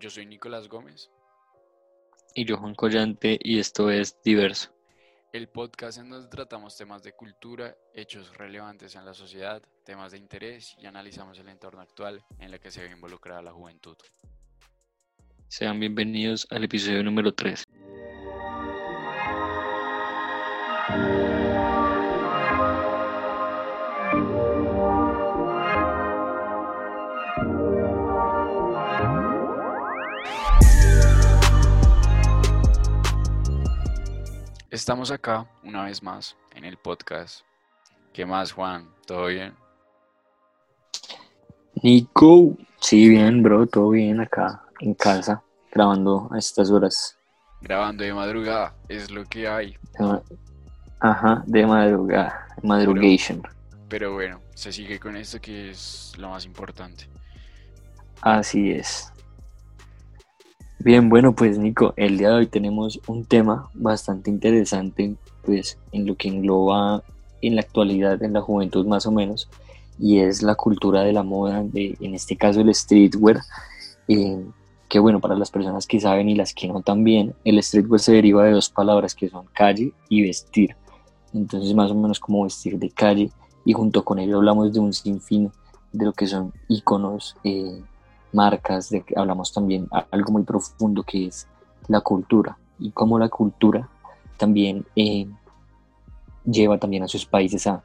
Yo 0.00 0.10
soy 0.10 0.26
Nicolás 0.26 0.68
Gómez. 0.68 1.10
Y 2.32 2.44
yo 2.44 2.56
Juan 2.56 2.76
Collante 2.76 3.36
y 3.42 3.58
esto 3.58 3.90
es 3.90 4.16
Diverso. 4.22 4.70
El 5.32 5.48
podcast 5.48 5.98
en 5.98 6.08
donde 6.08 6.28
tratamos 6.28 6.76
temas 6.76 7.02
de 7.02 7.14
cultura, 7.14 7.76
hechos 7.92 8.36
relevantes 8.36 8.94
en 8.94 9.04
la 9.04 9.12
sociedad, 9.12 9.60
temas 9.84 10.12
de 10.12 10.18
interés 10.18 10.76
y 10.78 10.86
analizamos 10.86 11.36
el 11.40 11.48
entorno 11.48 11.80
actual 11.80 12.24
en 12.38 12.54
el 12.54 12.60
que 12.60 12.70
se 12.70 12.82
ve 12.82 12.92
involucrada 12.92 13.42
la 13.42 13.52
juventud. 13.52 13.96
Sean 15.48 15.80
bienvenidos 15.80 16.46
al 16.50 16.62
episodio 16.62 17.02
número 17.02 17.34
3. 17.34 17.64
Estamos 34.78 35.10
acá 35.10 35.44
una 35.64 35.86
vez 35.86 36.04
más 36.04 36.36
en 36.54 36.64
el 36.64 36.76
podcast. 36.76 37.40
¿Qué 38.12 38.24
más, 38.24 38.52
Juan? 38.52 38.88
¿Todo 39.08 39.26
bien? 39.26 39.52
Nico, 41.82 42.56
sí, 42.80 43.08
bien, 43.08 43.42
bro, 43.42 43.66
todo 43.66 43.90
bien 43.90 44.20
acá 44.20 44.62
en 44.78 44.94
casa, 44.94 45.42
grabando 45.72 46.28
a 46.32 46.38
estas 46.38 46.70
horas. 46.70 47.18
Grabando 47.60 48.04
de 48.04 48.14
madrugada, 48.14 48.76
es 48.88 49.10
lo 49.10 49.24
que 49.24 49.48
hay. 49.48 49.76
Ajá, 51.00 51.42
de 51.44 51.66
madrugada, 51.66 52.46
madrugation. 52.62 53.42
Pero, 53.88 54.14
bueno, 54.14 54.40
se 54.54 54.70
sigue 54.70 55.00
con 55.00 55.16
esto 55.16 55.40
que 55.40 55.70
es 55.70 56.12
lo 56.18 56.28
más 56.28 56.44
importante. 56.46 57.08
Así 58.20 58.70
es. 58.70 59.12
Bien, 60.80 61.08
bueno, 61.08 61.34
pues 61.34 61.58
Nico, 61.58 61.92
el 61.96 62.18
día 62.18 62.28
de 62.28 62.34
hoy 62.36 62.46
tenemos 62.46 63.00
un 63.08 63.24
tema 63.24 63.68
bastante 63.74 64.30
interesante, 64.30 65.16
pues 65.44 65.76
en 65.90 66.06
lo 66.06 66.14
que 66.14 66.28
engloba 66.28 67.02
en 67.42 67.56
la 67.56 67.62
actualidad, 67.62 68.22
en 68.22 68.32
la 68.32 68.42
juventud 68.42 68.86
más 68.86 69.04
o 69.04 69.10
menos, 69.10 69.48
y 69.98 70.20
es 70.20 70.40
la 70.40 70.54
cultura 70.54 71.02
de 71.02 71.12
la 71.12 71.24
moda, 71.24 71.64
de, 71.64 71.96
en 72.00 72.14
este 72.14 72.36
caso 72.36 72.60
el 72.60 72.72
streetwear, 72.72 73.40
eh, 74.06 74.40
que 74.88 75.00
bueno, 75.00 75.20
para 75.20 75.34
las 75.34 75.50
personas 75.50 75.84
que 75.84 75.98
saben 75.98 76.28
y 76.28 76.36
las 76.36 76.54
que 76.54 76.68
no 76.68 76.80
también, 76.80 77.34
el 77.44 77.60
streetwear 77.60 77.98
se 77.98 78.12
deriva 78.12 78.44
de 78.44 78.52
dos 78.52 78.70
palabras 78.70 79.16
que 79.16 79.28
son 79.28 79.46
calle 79.52 79.92
y 80.08 80.22
vestir, 80.22 80.76
entonces 81.34 81.74
más 81.74 81.90
o 81.90 81.96
menos 81.96 82.20
como 82.20 82.44
vestir 82.44 82.78
de 82.78 82.90
calle, 82.90 83.32
y 83.64 83.72
junto 83.72 84.04
con 84.04 84.20
ello 84.20 84.36
hablamos 84.36 84.72
de 84.72 84.78
un 84.78 84.92
sinfín 84.92 85.50
de 85.92 86.04
lo 86.04 86.12
que 86.12 86.28
son 86.28 86.52
iconos, 86.68 87.36
eh, 87.42 87.82
marcas, 88.32 88.90
de, 88.90 89.04
hablamos 89.16 89.52
también 89.52 89.88
algo 90.10 90.32
muy 90.32 90.42
profundo 90.42 91.02
que 91.02 91.26
es 91.26 91.46
la 91.88 92.00
cultura 92.00 92.58
y 92.78 92.90
cómo 92.90 93.18
la 93.18 93.28
cultura 93.28 93.88
también 94.36 94.84
eh, 94.94 95.26
lleva 96.44 96.78
también 96.78 97.02
a 97.02 97.08
sus 97.08 97.26
países 97.26 97.66
a, 97.66 97.82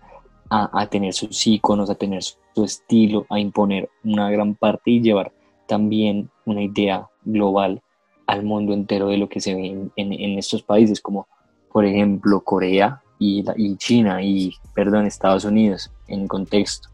a, 0.49 0.87
tener 0.87 1.13
sus 1.13 1.47
iconos, 1.47 1.89
a 1.89 1.95
tener 1.95 2.21
su, 2.21 2.63
estilo, 2.63 3.25
a 3.29 3.39
imponer 3.39 3.89
una 4.03 4.29
gran 4.29 4.53
parte 4.53 4.91
y 4.91 5.01
llevar 5.01 5.33
también 5.67 6.29
una 6.45 6.61
idea 6.61 7.07
global 7.23 7.81
al 8.27 8.43
mundo 8.43 8.73
entero 8.73 9.07
de 9.07 9.17
lo 9.17 9.27
que 9.27 9.41
se 9.41 9.55
ve 9.55 9.67
en, 9.67 9.91
en, 9.95 10.37
estos 10.37 10.61
países, 10.61 11.01
como 11.01 11.27
por 11.71 11.85
ejemplo 11.85 12.41
Corea 12.41 13.01
y, 13.17 13.43
y 13.57 13.75
China 13.77 14.21
y, 14.21 14.53
perdón, 14.75 15.07
Estados 15.07 15.45
Unidos 15.45 15.91
en 16.07 16.27
contexto 16.27 16.92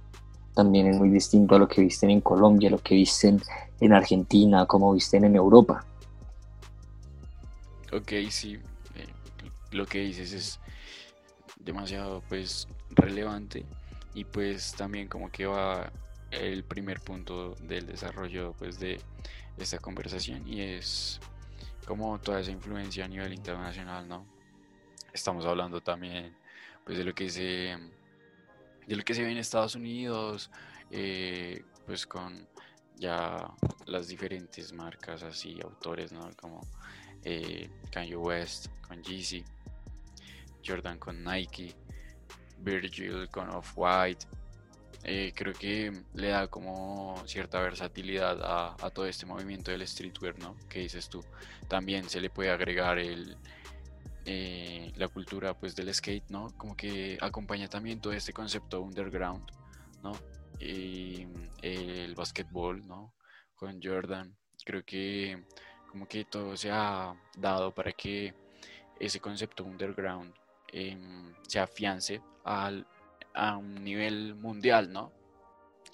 también 0.60 0.88
es 0.88 0.98
muy 0.98 1.10
distinto 1.10 1.56
a 1.56 1.58
lo 1.58 1.70
que 1.70 1.80
visten 1.80 2.10
en 2.10 2.20
Colombia, 2.20 2.70
lo 2.70 2.80
que 2.80 2.94
visten 2.94 3.42
en 3.80 3.94
Argentina, 3.94 4.66
como 4.66 4.94
visten 4.94 5.24
en 5.24 5.38
Europa. 5.38 5.86
Ok, 7.94 8.12
sí, 8.30 8.56
eh, 8.96 9.08
lo 9.72 9.86
que 9.86 10.00
dices 10.00 10.34
es 10.34 10.60
demasiado 11.58 12.22
pues 12.28 12.68
relevante 12.90 13.66
y 14.14 14.26
pues 14.26 14.74
también 14.74 15.08
como 15.08 15.32
que 15.32 15.46
va 15.46 15.94
el 16.30 16.66
primer 16.66 17.00
punto 17.00 17.56
del 17.62 17.88
desarrollo 17.88 18.54
pues 18.60 18.82
de 18.82 19.00
esta 19.58 19.80
conversación 19.80 20.46
y 20.46 20.60
es 20.60 21.22
como 21.88 22.20
toda 22.20 22.42
esa 22.42 22.52
influencia 22.52 23.06
a 23.06 23.08
nivel 23.08 23.32
internacional, 23.32 24.10
¿no? 24.10 24.26
Estamos 25.14 25.46
hablando 25.46 25.80
también 25.80 26.36
pues 26.84 26.98
de 26.98 27.06
lo 27.06 27.14
que 27.14 27.30
se 27.30 27.78
de 28.90 28.96
lo 28.96 29.04
que 29.04 29.14
se 29.14 29.22
ve 29.22 29.32
en 29.32 29.38
Estados 29.38 29.76
Unidos, 29.76 30.50
eh, 30.90 31.62
pues 31.86 32.08
con 32.08 32.48
ya 32.96 33.54
las 33.86 34.08
diferentes 34.08 34.74
marcas 34.74 35.22
así, 35.22 35.60
autores, 35.64 36.12
¿no? 36.12 36.28
Como 36.36 36.62
eh, 37.24 37.70
Kanye 37.92 38.16
West 38.16 38.70
con 38.88 39.04
Yeezy, 39.04 39.46
Jordan 40.66 40.98
con 40.98 41.24
Nike, 41.24 41.76
Virgil 42.58 43.30
con 43.30 43.50
Off-White. 43.52 44.26
Eh, 45.04 45.34
creo 45.36 45.54
que 45.54 45.94
le 46.16 46.30
da 46.30 46.48
como 46.48 47.22
cierta 47.28 47.62
versatilidad 47.62 48.42
a, 48.42 48.76
a, 48.82 48.90
todo 48.90 49.06
este 49.06 49.28
movimiento 49.28 49.70
del 49.70 49.88
streetwear, 49.88 50.40
¿no? 50.40 50.58
¿Qué 50.68 50.80
dices 50.80 51.08
tú? 51.10 51.24
También 51.68 52.10
se 52.10 52.20
le 52.20 52.32
puede 52.32 52.50
agregar 52.50 52.98
el, 52.98 53.38
eh, 54.32 54.92
la 54.96 55.08
cultura 55.08 55.56
pues 55.56 55.76
del 55.76 55.92
skate, 55.92 56.30
¿no? 56.30 56.56
Como 56.56 56.78
que 56.78 57.18
acompaña 57.20 57.68
también 57.68 58.00
todo 58.00 58.14
este 58.14 58.32
concepto 58.32 58.80
underground, 58.80 59.44
¿no? 60.04 60.12
Y 60.60 61.26
el 61.64 62.14
basquetbol, 62.14 62.86
¿no? 62.86 63.12
Con 63.56 63.82
Jordan. 63.82 64.38
Creo 64.64 64.86
que 64.86 65.44
como 65.90 66.08
que 66.08 66.26
todo 66.26 66.56
se 66.56 66.70
ha 66.70 67.16
dado 67.38 67.74
para 67.74 67.92
que 67.92 68.36
ese 69.00 69.20
concepto 69.20 69.64
underground 69.64 70.32
em, 70.74 71.34
se 71.48 71.60
afiance 71.60 72.22
al, 72.44 72.86
a 73.34 73.58
un 73.58 73.84
nivel 73.84 74.36
mundial, 74.36 74.94
¿no? 74.94 75.12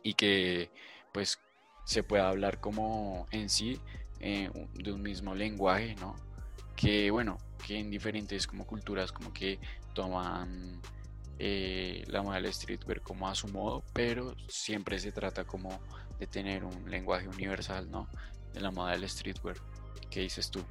Y 0.03 0.13
que 0.13 0.69
pues 1.13 1.40
se 1.85 2.03
pueda 2.03 2.28
hablar 2.28 2.59
como 2.59 3.28
en 3.31 3.50
sí 3.50 3.79
eh, 4.19 4.50
de 4.74 4.91
un 4.91 5.01
mismo 5.01 5.34
lenguaje, 5.34 5.95
¿no? 6.01 6.16
Que 6.75 7.09
bueno, 7.12 7.38
que 7.58 7.80
en 7.80 7.90
diferentes 7.90 8.48
como 8.48 8.66
culturas 8.66 9.12
como 9.12 9.34
que 9.34 9.60
toman 9.94 10.82
eh, 11.38 12.04
la 12.08 12.22
moda 12.22 12.36
del 12.36 12.54
streetwear 12.54 13.02
como 13.02 13.28
a 13.28 13.36
su 13.36 13.48
modo, 13.50 13.84
pero 13.94 14.36
siempre 14.48 15.00
se 15.00 15.12
trata 15.12 15.44
como 15.44 15.70
de 16.20 16.28
tener 16.28 16.64
un 16.64 16.90
lenguaje 16.90 17.28
universal, 17.28 17.90
¿no? 17.92 18.08
De 18.54 18.62
la 18.62 18.72
moda 18.72 18.92
del 18.92 19.08
streetwear. 19.10 19.58
¿Qué 20.10 20.22
dices 20.22 20.50
tú? 20.50 20.62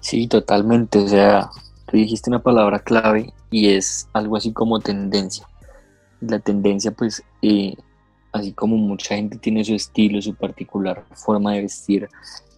Sí, 0.00 0.28
totalmente. 0.28 0.98
O 0.98 1.08
sea, 1.08 1.50
tú 1.86 1.96
dijiste 1.96 2.30
una 2.30 2.42
palabra 2.42 2.78
clave 2.78 3.32
y 3.50 3.70
es 3.70 4.08
algo 4.12 4.36
así 4.36 4.52
como 4.52 4.78
tendencia. 4.78 5.46
La 6.20 6.38
tendencia, 6.38 6.92
pues, 6.92 7.22
eh, 7.42 7.74
así 8.32 8.52
como 8.52 8.76
mucha 8.76 9.16
gente 9.16 9.38
tiene 9.38 9.64
su 9.64 9.74
estilo, 9.74 10.22
su 10.22 10.34
particular 10.34 11.04
forma 11.14 11.54
de 11.54 11.62
vestir, 11.62 12.08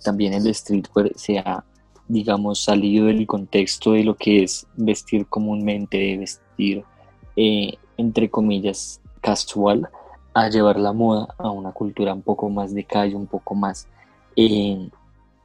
también 0.04 0.34
el 0.34 0.54
streetwear 0.54 1.12
se 1.16 1.38
ha 1.38 1.64
digamos, 2.12 2.62
salido 2.62 3.06
del 3.06 3.26
contexto 3.26 3.92
de 3.92 4.04
lo 4.04 4.14
que 4.16 4.42
es 4.42 4.66
vestir 4.76 5.26
comúnmente, 5.26 5.96
de 5.96 6.18
vestir, 6.18 6.84
eh, 7.36 7.78
entre 7.96 8.28
comillas, 8.28 9.00
casual, 9.22 9.88
a 10.34 10.50
llevar 10.50 10.78
la 10.78 10.92
moda 10.92 11.34
a 11.38 11.50
una 11.50 11.72
cultura 11.72 12.12
un 12.12 12.20
poco 12.20 12.50
más 12.50 12.74
de 12.74 12.84
calle, 12.84 13.16
un 13.16 13.26
poco 13.26 13.54
más 13.54 13.88
eh, 14.36 14.90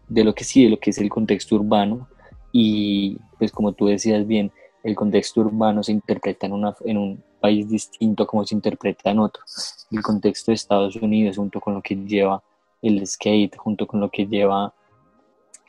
de 0.09 0.23
lo 0.25 0.35
que 0.35 0.43
sí, 0.43 0.65
de 0.65 0.71
lo 0.71 0.77
que 0.77 0.89
es 0.89 0.97
el 0.97 1.09
contexto 1.09 1.55
urbano. 1.55 2.05
Y 2.51 3.17
pues 3.37 3.49
como 3.53 3.71
tú 3.71 3.85
decías 3.85 4.27
bien, 4.27 4.51
el 4.83 4.93
contexto 4.93 5.39
urbano 5.39 5.83
se 5.83 5.93
interpreta 5.93 6.47
en, 6.47 6.51
una, 6.51 6.75
en 6.83 6.97
un 6.97 7.23
país 7.39 7.69
distinto 7.69 8.27
como 8.27 8.45
se 8.45 8.55
interpreta 8.55 9.11
en 9.11 9.19
otro. 9.19 9.41
El 9.89 10.01
contexto 10.01 10.51
de 10.51 10.55
Estados 10.55 10.97
Unidos, 10.97 11.37
junto 11.37 11.61
con 11.61 11.75
lo 11.75 11.81
que 11.81 11.95
lleva 11.95 12.43
el 12.81 13.07
skate, 13.07 13.55
junto 13.55 13.87
con 13.87 14.01
lo 14.01 14.09
que 14.09 14.25
lleva 14.25 14.73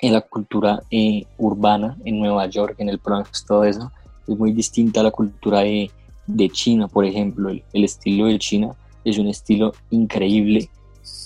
en 0.00 0.12
la 0.12 0.20
cultura 0.20 0.82
eh, 0.90 1.24
urbana 1.38 1.96
en 2.04 2.18
Nueva 2.20 2.46
York, 2.46 2.76
en 2.78 2.88
el 2.88 2.98
Bronx, 2.98 3.44
todo 3.44 3.64
eso, 3.64 3.90
es 4.26 4.36
muy 4.36 4.52
distinta 4.52 5.00
a 5.00 5.04
la 5.04 5.10
cultura 5.10 5.60
de, 5.60 5.90
de 6.26 6.50
China, 6.50 6.88
por 6.88 7.04
ejemplo. 7.04 7.50
El, 7.50 7.84
estilo 7.84 8.26
de 8.26 8.38
China 8.38 8.76
es 9.04 9.18
un 9.18 9.28
estilo 9.28 9.72
increíble, 9.90 10.70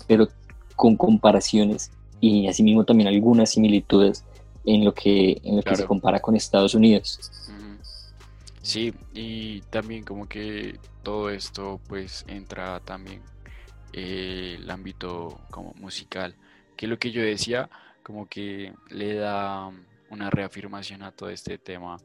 pero 0.07 0.29
con 0.77 0.97
comparaciones 0.97 1.91
y 2.21 2.47
asimismo 2.47 2.85
también 2.85 3.09
algunas 3.09 3.51
similitudes 3.51 4.25
en 4.65 4.85
lo 4.85 4.95
que, 4.95 5.41
en 5.43 5.57
lo 5.57 5.63
que 5.63 5.77
se 5.77 5.85
compara 5.85 6.21
con 6.21 6.37
Estados 6.37 6.75
Unidos. 6.75 7.19
Sí, 8.63 8.95
y 9.13 9.61
también 9.63 10.05
como 10.05 10.29
que 10.29 10.79
todo 11.03 11.31
esto 11.31 11.81
pues 11.89 12.25
entra 12.29 12.79
también 12.79 13.21
eh, 13.93 14.57
el 14.59 14.71
ámbito 14.71 15.41
como 15.51 15.75
musical, 15.75 16.37
que 16.77 16.87
lo 16.87 16.97
que 16.99 17.11
yo 17.11 17.23
decía, 17.23 17.69
como 18.03 18.29
que 18.29 18.73
le 18.91 19.15
da 19.15 19.71
una 20.11 20.31
reafirmación 20.31 21.03
a 21.03 21.13
todo 21.13 21.31
este 21.31 21.59
tema 21.59 21.97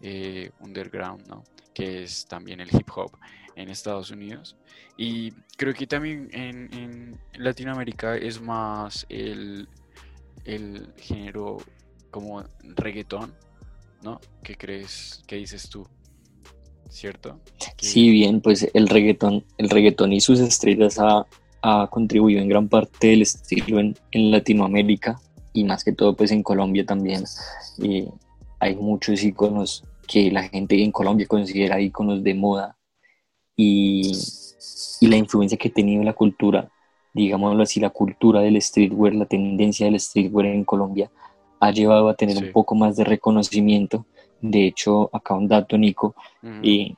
eh, 0.00 0.50
underground, 0.60 1.26
¿no? 1.26 1.44
Que 1.74 2.02
es 2.02 2.26
también 2.26 2.60
el 2.60 2.68
hip 2.74 2.88
hop. 2.94 3.12
en 3.56 3.70
Estados 3.70 4.10
Unidos. 4.10 4.54
Y 4.98 5.32
creo 5.56 5.72
que 5.72 5.86
también 5.86 6.28
en, 6.32 7.18
Latinoamérica 7.38 8.16
es 8.16 8.40
más 8.40 9.06
el, 9.08 9.66
el 10.44 10.92
género 10.98 11.56
como 12.10 12.44
reggaetón, 12.62 13.34
¿no? 14.02 14.20
¿Qué 14.42 14.56
crees? 14.56 15.22
¿Qué 15.26 15.36
dices 15.36 15.68
tú? 15.68 15.86
¿Cierto? 16.88 17.40
Sí, 17.78 18.10
bien, 18.10 18.40
pues 18.40 18.68
el 18.74 18.88
reggaetón, 18.88 19.44
el 19.58 19.70
reggaetón 19.70 20.12
y 20.12 20.20
sus 20.20 20.38
estrellas 20.40 20.98
ha, 20.98 21.26
ha 21.62 21.88
contribuido 21.88 22.40
en 22.40 22.48
gran 22.48 22.68
parte 22.68 23.08
del 23.08 23.22
estilo 23.22 23.80
en, 23.80 23.96
Latinoamérica 24.12 25.20
y 25.56 25.64
más 25.64 25.82
que 25.82 25.92
todo 25.92 26.14
pues 26.14 26.30
en 26.30 26.42
Colombia 26.42 26.84
también. 26.84 27.24
Eh, 27.82 28.08
hay 28.60 28.76
muchos 28.76 29.22
iconos 29.24 29.84
que 30.06 30.30
la 30.30 30.42
gente 30.44 30.82
en 30.82 30.92
Colombia 30.92 31.26
considera 31.26 31.80
iconos 31.80 32.22
de 32.22 32.34
moda 32.34 32.76
y, 33.56 34.12
y 35.00 35.06
la 35.06 35.16
influencia 35.16 35.58
que 35.58 35.68
ha 35.68 35.72
tenido 35.72 36.04
la 36.04 36.12
cultura, 36.12 36.68
digámoslo 37.14 37.62
así, 37.62 37.80
la 37.80 37.90
cultura 37.90 38.40
del 38.42 38.60
streetwear, 38.60 39.14
la 39.14 39.24
tendencia 39.24 39.86
del 39.86 39.98
streetwear 39.98 40.46
en 40.46 40.64
Colombia 40.64 41.10
ha 41.58 41.70
llevado 41.70 42.10
a 42.10 42.14
tener 42.14 42.36
un 42.36 42.52
poco 42.52 42.74
más 42.74 42.96
de 42.96 43.04
reconocimiento. 43.04 44.04
De 44.42 44.66
hecho, 44.66 45.08
acá 45.12 45.34
un 45.34 45.48
dato, 45.48 45.78
Nico, 45.78 46.14
eh, 46.62 46.94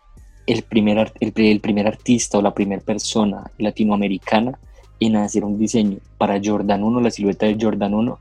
el, 0.46 0.62
primer, 0.64 1.12
el, 1.20 1.60
primer 1.60 1.86
artista 1.86 2.38
o 2.38 2.42
la 2.42 2.52
primera 2.52 2.82
persona 2.82 3.48
latinoamericana 3.58 4.58
en 5.00 5.16
hacer 5.16 5.44
un 5.44 5.58
diseño 5.58 5.98
para 6.16 6.40
Jordan 6.42 6.82
1, 6.82 7.00
la 7.00 7.10
silueta 7.10 7.46
de 7.46 7.56
Jordan 7.60 7.94
1, 7.94 8.18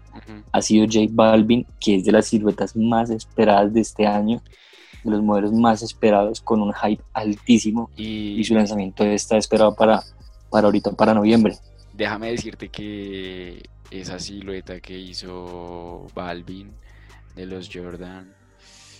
ha 0.52 0.62
sido 0.62 0.86
J 0.86 1.08
Balvin, 1.12 1.66
que 1.80 1.96
es 1.96 2.06
de 2.06 2.12
las 2.12 2.28
siluetas 2.28 2.76
más 2.76 3.10
esperadas 3.10 3.74
de 3.74 3.82
este 3.82 4.06
año, 4.06 4.42
de 5.04 5.12
los 5.12 5.22
modelos 5.22 5.54
más 5.54 5.82
esperados, 5.82 6.42
con 6.42 6.62
un 6.62 6.74
hype 6.74 7.04
altísimo, 7.14 7.90
y, 7.96 8.44
su 8.44 8.54
lanzamiento 8.54 9.04
está 9.04 9.38
esperado 9.38 9.76
para, 9.76 10.04
para 10.50 10.66
ahorita, 10.66 10.92
para 10.92 11.14
noviembre. 11.14 11.58
Déjame 11.94 12.32
decirte 12.32 12.70
que 12.70 13.64
esa 13.90 14.20
silueta 14.20 14.80
que 14.80 14.98
hizo 14.98 16.08
Balvin 16.14 16.72
de 17.36 17.46
los 17.46 17.70
Jordan 17.74 18.34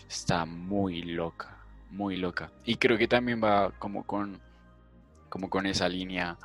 está 0.10 0.46
muy 0.46 1.04
loca, 1.04 1.58
muy 1.92 2.18
loca. 2.18 2.52
Y 2.66 2.76
creo 2.76 2.98
que 2.98 3.08
también 3.08 3.44
va 3.44 3.72
como 3.78 4.04
con, 4.04 4.40
como 5.30 5.50
con 5.50 5.66
esa 5.66 5.90
línea 5.90 6.38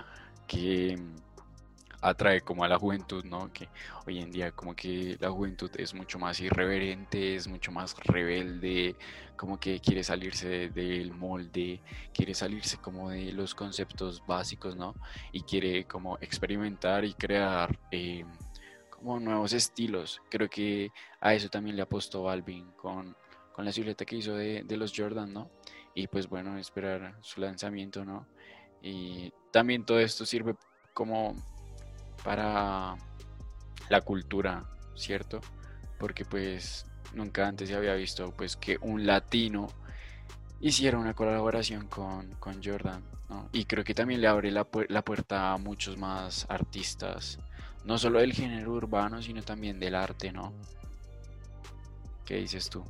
que 0.47 0.99
atrae 2.03 2.41
como 2.43 2.65
a 2.65 2.69
la 2.69 2.79
juventud, 2.79 3.25
¿no? 3.25 3.53
Que 3.53 3.69
hoy 4.07 4.19
en 4.19 4.31
día 4.31 4.51
como 4.53 4.75
que 4.75 5.17
la 5.21 5.31
juventud 5.31 5.71
es 5.79 5.95
mucho 5.95 6.19
más 6.19 6.41
irreverente, 6.41 7.37
es 7.37 7.47
mucho 7.47 7.71
más 7.71 7.97
rebelde, 8.05 8.97
como 9.37 9.59
que 9.59 9.81
quiere 9.81 10.03
salirse 10.03 10.69
del 10.69 11.13
molde, 11.13 11.81
quiere 12.13 12.35
salirse 12.35 12.77
como 12.79 13.11
de 13.11 13.33
los 13.33 13.55
conceptos 13.55 14.23
básicos, 14.27 14.77
¿no? 14.77 14.95
Y 15.31 15.43
quiere 15.43 15.85
como 15.85 16.19
experimentar 16.21 17.05
y 17.05 17.15
crear 17.15 17.79
eh, 17.93 18.25
como 18.91 19.21
nuevos 19.21 19.53
estilos. 19.53 20.21
Creo 20.29 20.51
que 20.51 20.91
a 21.21 21.35
eso 21.35 21.49
también 21.49 21.77
le 21.77 21.83
apostó 21.83 22.25
Balvin 22.25 22.73
con, 22.73 23.17
con 23.53 23.65
la 23.65 23.73
silueta 23.73 24.05
que 24.05 24.17
hizo 24.17 24.35
de, 24.35 24.65
de 24.65 24.77
los 24.77 24.93
Jordan, 24.95 25.33
¿no? 25.33 25.51
Y 25.95 26.09
pues 26.09 26.29
bueno, 26.29 26.59
esperar 26.59 27.17
su 27.21 27.41
lanzamiento, 27.41 28.05
¿no? 28.05 28.27
Y 28.83 29.33
también 29.53 29.85
todo 29.85 30.01
esto 30.01 30.27
sirve 30.27 30.57
como 30.95 31.37
para 32.25 32.97
la 33.89 34.01
cultura, 34.01 34.65
¿cierto? 34.95 35.41
Porque 35.99 36.25
pues 36.25 36.87
nunca 37.15 37.47
antes 37.47 37.69
se 37.69 37.75
había 37.75 37.95
visto 37.95 38.33
pues 38.37 38.57
que 38.57 38.79
un 38.81 39.07
latino 39.07 39.69
hiciera 40.61 40.99
una 40.99 41.15
colaboración 41.15 41.87
con, 41.89 42.31
con 42.39 42.63
Jordan, 42.63 43.03
¿no? 43.29 43.49
Y 43.53 43.65
creo 43.65 43.85
que 43.85 43.95
también 43.95 44.21
le 44.21 44.29
abre 44.29 44.51
la, 44.51 44.67
la, 44.89 45.03
puerta 45.03 45.53
a 45.53 45.59
muchos 45.59 45.99
más 45.99 46.47
artistas, 46.49 47.39
no 47.85 47.99
solo 47.99 48.21
del 48.21 48.33
género 48.33 48.73
urbano, 48.73 49.21
sino 49.21 49.43
también 49.43 49.81
del 49.81 49.97
arte, 49.97 50.33
¿no? 50.33 50.53
¿Qué 52.25 52.37
dices 52.37 52.71
tú? 52.71 52.85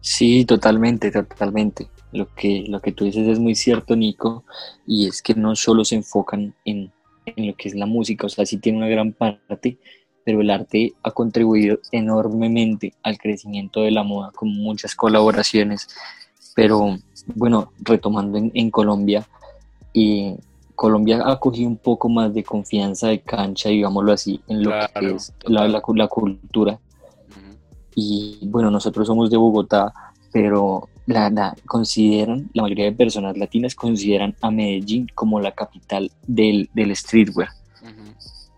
Sí, 0.00 0.44
totalmente, 0.44 1.10
totalmente. 1.10 1.90
Lo 2.12 2.32
que, 2.34 2.64
lo 2.68 2.80
que 2.80 2.92
tú 2.92 3.04
dices 3.04 3.26
es 3.26 3.38
muy 3.38 3.54
cierto, 3.54 3.96
Nico, 3.96 4.44
y 4.86 5.06
es 5.08 5.20
que 5.20 5.34
no 5.34 5.54
solo 5.56 5.84
se 5.84 5.96
enfocan 5.96 6.54
en 6.64 6.92
en 7.26 7.46
lo 7.46 7.54
que 7.54 7.68
es 7.68 7.74
la 7.74 7.86
música, 7.86 8.26
o 8.26 8.30
sea, 8.30 8.46
sí 8.46 8.58
tiene 8.58 8.78
una 8.78 8.88
gran 8.88 9.12
parte, 9.12 9.78
pero 10.24 10.40
el 10.40 10.50
arte 10.50 10.92
ha 11.02 11.10
contribuido 11.10 11.78
enormemente 11.92 12.94
al 13.02 13.18
crecimiento 13.18 13.80
de 13.80 13.90
la 13.90 14.02
moda 14.02 14.30
con 14.34 14.48
muchas 14.48 14.94
colaboraciones. 14.94 15.88
Pero 16.54 16.98
bueno, 17.34 17.72
retomando 17.80 18.38
en, 18.38 18.70
Colombia, 18.70 19.26
y 19.92 20.34
Colombia 20.74 21.22
ha 21.24 21.38
cogido 21.38 21.68
un 21.68 21.76
poco 21.76 22.08
más 22.08 22.34
de 22.34 22.42
confianza 22.42 23.08
de 23.08 23.20
cancha, 23.20 23.68
digámoslo 23.68 24.12
así, 24.12 24.40
en 24.48 24.64
lo 24.64 24.70
que 24.70 25.14
es 25.14 25.32
la, 25.44 25.68
la, 25.68 25.80
cultura. 26.08 26.78
Y 27.94 28.38
bueno, 28.42 28.70
nosotros 28.70 29.06
somos 29.06 29.30
de 29.30 29.36
Bogotá, 29.36 30.09
pero 30.32 30.88
la, 31.06 31.56
consideran, 31.66 32.50
la 32.54 32.62
mayoría 32.62 32.86
de 32.86 32.92
personas 32.92 33.36
latinas 33.36 33.74
consideran 33.74 34.34
a 34.40 34.50
Medellín 34.50 35.08
como 35.14 35.40
la 35.40 35.52
capital 35.52 36.10
del, 36.26 36.70
del 36.74 36.94
streetwear. 36.94 37.48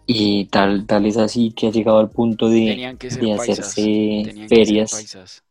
Y 0.06 0.46
tal, 0.46 0.84
tal 0.84 1.06
es 1.06 1.16
así 1.16 1.52
que 1.52 1.68
ha 1.68 1.70
llegado 1.70 1.98
al 1.98 2.10
punto 2.10 2.48
de, 2.48 2.96
de 2.98 3.32
hacerse 3.32 4.46
ferias. 4.48 5.42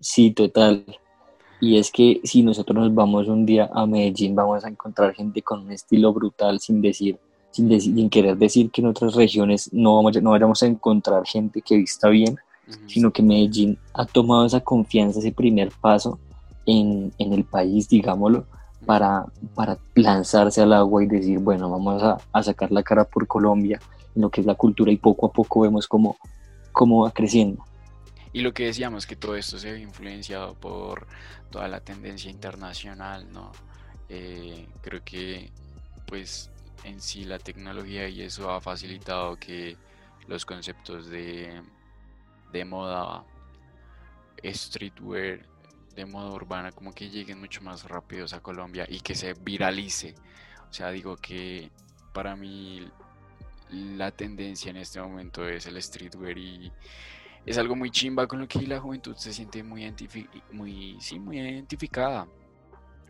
Sí, 0.00 0.32
total. 0.32 0.84
Y 1.60 1.78
es 1.78 1.90
que 1.90 2.20
si 2.24 2.42
nosotros 2.42 2.76
nos 2.76 2.94
vamos 2.94 3.28
un 3.28 3.46
día 3.46 3.70
a 3.72 3.86
Medellín, 3.86 4.34
vamos 4.34 4.64
a 4.64 4.68
encontrar 4.68 5.14
gente 5.14 5.40
con 5.40 5.60
un 5.60 5.72
estilo 5.72 6.12
brutal, 6.12 6.60
sin 6.60 6.82
decir, 6.82 7.18
sin, 7.50 7.68
decir, 7.68 7.94
sin 7.94 8.10
querer 8.10 8.36
decir 8.36 8.70
que 8.70 8.82
en 8.82 8.88
otras 8.88 9.14
regiones 9.14 9.72
no, 9.72 9.96
vamos, 9.96 10.20
no 10.20 10.30
vayamos 10.30 10.62
a 10.62 10.66
encontrar 10.66 11.24
gente 11.24 11.62
que 11.62 11.76
vista 11.76 12.08
bien, 12.08 12.36
sino 12.86 13.12
que 13.12 13.22
Medellín 13.22 13.78
ha 13.94 14.04
tomado 14.04 14.46
esa 14.46 14.60
confianza, 14.60 15.18
ese 15.18 15.32
primer 15.32 15.70
paso 15.80 16.18
en, 16.66 17.12
en 17.18 17.32
el 17.32 17.44
país, 17.44 17.88
digámoslo, 17.88 18.46
para, 18.84 19.26
para, 19.54 19.78
lanzarse 19.94 20.62
al 20.62 20.72
agua 20.72 21.02
y 21.02 21.06
decir, 21.06 21.38
bueno, 21.38 21.70
vamos 21.70 22.02
a, 22.02 22.18
a, 22.32 22.42
sacar 22.42 22.70
la 22.70 22.82
cara 22.82 23.04
por 23.04 23.26
Colombia 23.26 23.80
en 24.14 24.22
lo 24.22 24.30
que 24.30 24.40
es 24.40 24.46
la 24.46 24.54
cultura 24.54 24.92
y 24.92 24.96
poco 24.96 25.26
a 25.26 25.32
poco 25.32 25.60
vemos 25.60 25.88
cómo, 25.88 26.16
cómo 26.72 27.04
va 27.04 27.10
creciendo. 27.10 27.64
Y 28.32 28.42
lo 28.42 28.52
que 28.52 28.66
decíamos, 28.66 29.06
que 29.06 29.16
todo 29.16 29.34
esto 29.34 29.58
se 29.58 29.72
ve 29.72 29.80
influenciado 29.80 30.54
por 30.54 31.06
toda 31.50 31.68
la 31.68 31.80
tendencia 31.80 32.30
internacional, 32.30 33.32
¿no? 33.32 33.50
Eh, 34.08 34.68
creo 34.82 35.02
que 35.04 35.50
pues 36.06 36.50
en 36.84 37.00
sí 37.00 37.24
la 37.24 37.38
tecnología 37.38 38.08
y 38.08 38.22
eso 38.22 38.50
ha 38.50 38.60
facilitado 38.60 39.36
que 39.36 39.76
los 40.28 40.44
conceptos 40.44 41.08
de, 41.08 41.60
de 42.52 42.64
moda, 42.64 43.24
streetwear, 44.44 45.46
de 45.94 46.06
moda 46.06 46.30
urbana, 46.32 46.72
como 46.72 46.92
que 46.92 47.08
lleguen 47.08 47.40
mucho 47.40 47.62
más 47.62 47.84
rápidos 47.84 48.32
a 48.32 48.40
Colombia 48.40 48.86
y 48.88 49.00
que 49.00 49.14
se 49.14 49.34
viralice. 49.34 50.14
O 50.68 50.72
sea, 50.72 50.90
digo 50.90 51.16
que 51.16 51.70
para 52.12 52.36
mí 52.36 52.90
la 53.70 54.10
tendencia 54.10 54.70
en 54.70 54.76
este 54.76 55.00
momento 55.00 55.48
es 55.48 55.66
el 55.66 55.80
streetwear 55.82 56.38
y 56.38 56.72
es 57.44 57.58
algo 57.58 57.76
muy 57.76 57.90
chimba 57.90 58.26
con 58.26 58.40
lo 58.40 58.48
que 58.48 58.60
la 58.66 58.80
juventud 58.80 59.16
se 59.16 59.32
siente 59.32 59.62
muy, 59.62 59.92
muy, 60.52 60.96
sí, 61.00 61.18
muy 61.18 61.38
identificada. 61.38 62.26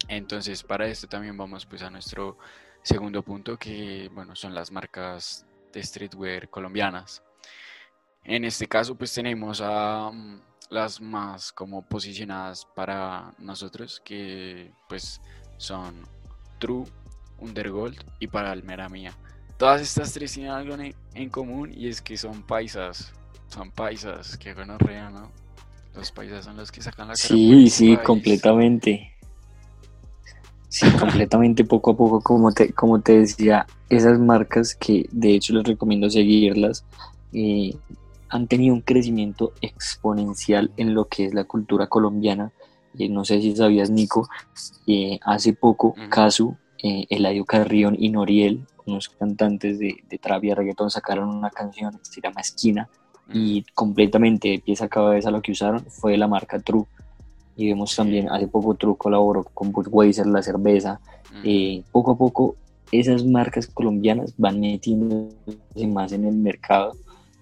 Entonces, 0.08 0.62
para 0.62 0.86
esto 0.86 1.08
también 1.08 1.36
vamos 1.36 1.66
pues 1.66 1.82
a 1.82 1.90
nuestro 1.90 2.38
segundo 2.82 3.22
punto 3.22 3.58
que, 3.58 4.10
bueno, 4.12 4.36
son 4.36 4.54
las 4.54 4.70
marcas 4.70 5.46
de 5.72 5.82
streetwear 5.82 6.48
colombianas. 6.48 7.22
En 8.28 8.44
este 8.44 8.66
caso, 8.66 8.96
pues 8.96 9.14
tenemos 9.14 9.60
a 9.62 10.10
mm, 10.12 10.40
las 10.70 11.00
más 11.00 11.52
como 11.52 11.82
posicionadas 11.82 12.66
para 12.74 13.32
nosotros, 13.38 14.02
que 14.04 14.72
pues 14.88 15.20
son 15.58 15.94
True, 16.58 16.84
Undergold 17.38 17.96
y 18.18 18.26
para 18.26 18.50
Almera 18.50 18.88
Mía. 18.88 19.12
Todas 19.58 19.80
estas 19.80 20.12
tres 20.12 20.32
tienen 20.32 20.50
algo 20.50 20.76
en, 21.14 21.30
común 21.30 21.72
y 21.72 21.88
es 21.88 22.02
que 22.02 22.16
son 22.16 22.42
paisas, 22.42 23.12
son 23.48 23.70
paisas, 23.70 24.36
que 24.36 24.52
rea, 24.54 25.08
¿no? 25.08 25.30
Los 25.94 26.10
paisas 26.10 26.44
son 26.44 26.56
los 26.56 26.72
que 26.72 26.82
sacan 26.82 27.08
la 27.08 27.14
cara. 27.14 27.28
Sí, 27.28 27.70
sí, 27.70 27.96
completamente. 27.98 29.12
Sí, 30.68 30.90
completamente 30.98 31.64
poco 31.64 31.92
a 31.92 31.96
poco, 31.96 32.20
como 32.20 32.52
te, 32.52 32.72
como 32.72 33.00
te 33.00 33.20
decía, 33.20 33.66
esas 33.88 34.18
marcas 34.18 34.74
que 34.74 35.08
de 35.12 35.36
hecho 35.36 35.54
les 35.54 35.64
recomiendo 35.64 36.10
seguirlas. 36.10 36.84
Eh, 37.32 37.74
han 38.36 38.46
tenido 38.46 38.74
un 38.74 38.82
crecimiento 38.82 39.52
exponencial 39.60 40.70
en 40.76 40.94
lo 40.94 41.06
que 41.06 41.24
es 41.24 41.34
la 41.34 41.44
cultura 41.44 41.88
colombiana. 41.88 42.52
Eh, 42.98 43.08
no 43.08 43.24
sé 43.24 43.40
si 43.40 43.56
sabías, 43.56 43.90
Nico, 43.90 44.28
eh, 44.86 45.18
hace 45.22 45.52
poco 45.52 45.94
Casu, 46.08 46.56
eh, 46.82 47.06
Eladio 47.10 47.44
Carrión 47.44 47.96
y 47.98 48.10
Noriel, 48.10 48.64
unos 48.86 49.08
cantantes 49.08 49.78
de, 49.78 49.96
de 50.08 50.18
trap 50.18 50.44
y 50.44 50.54
reggaetón, 50.54 50.90
sacaron 50.90 51.28
una 51.28 51.50
canción 51.50 51.98
que 51.98 52.04
se 52.04 52.20
llama 52.20 52.40
Esquina 52.40 52.88
y 53.32 53.64
completamente 53.74 54.48
de 54.48 54.58
pieza 54.60 54.84
a 54.84 54.88
cabeza 54.88 55.32
lo 55.32 55.42
que 55.42 55.50
usaron 55.50 55.84
fue 55.86 56.16
la 56.16 56.28
marca 56.28 56.60
True. 56.60 56.84
y 57.56 57.66
vemos 57.66 57.96
también, 57.96 58.28
hace 58.30 58.46
poco 58.46 58.74
True 58.74 58.96
colaboró 58.96 59.42
con 59.42 59.72
Budweiser, 59.72 60.26
la 60.26 60.42
cerveza. 60.42 61.00
Eh, 61.42 61.82
poco 61.90 62.12
a 62.12 62.16
poco 62.16 62.56
esas 62.92 63.24
marcas 63.24 63.66
colombianas 63.66 64.32
van 64.38 64.60
metiéndose 64.60 65.86
más 65.88 66.12
en 66.12 66.24
el 66.24 66.36
mercado 66.36 66.92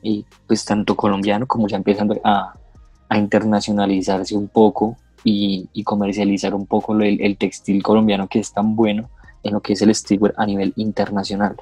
y 0.04 0.26
pues 0.46 0.64
tanto 0.66 0.94
colombiano 0.94 1.46
como 1.46 1.66
ya 1.66 1.78
empezando 1.78 2.20
a, 2.23 2.54
a 3.08 3.18
internacionalizarse 3.18 4.37
un 4.37 4.49
poco 4.49 4.99
y, 5.25 5.66
y 5.73 5.82
comercializar 5.82 6.54
un 6.54 6.66
poco 6.66 6.94
el, 7.00 7.20
el, 7.23 7.38
textil 7.38 7.82
colombiano 7.82 8.28
que 8.28 8.38
es 8.38 8.52
tan 8.52 8.76
bueno 8.76 9.08
en 9.42 9.54
lo 9.54 9.62
que 9.62 9.73
es 9.73 9.80
el 9.80 9.94
streetwear 9.94 10.34
a 10.37 10.44
nivel 10.44 10.75
internacional. 10.76 11.56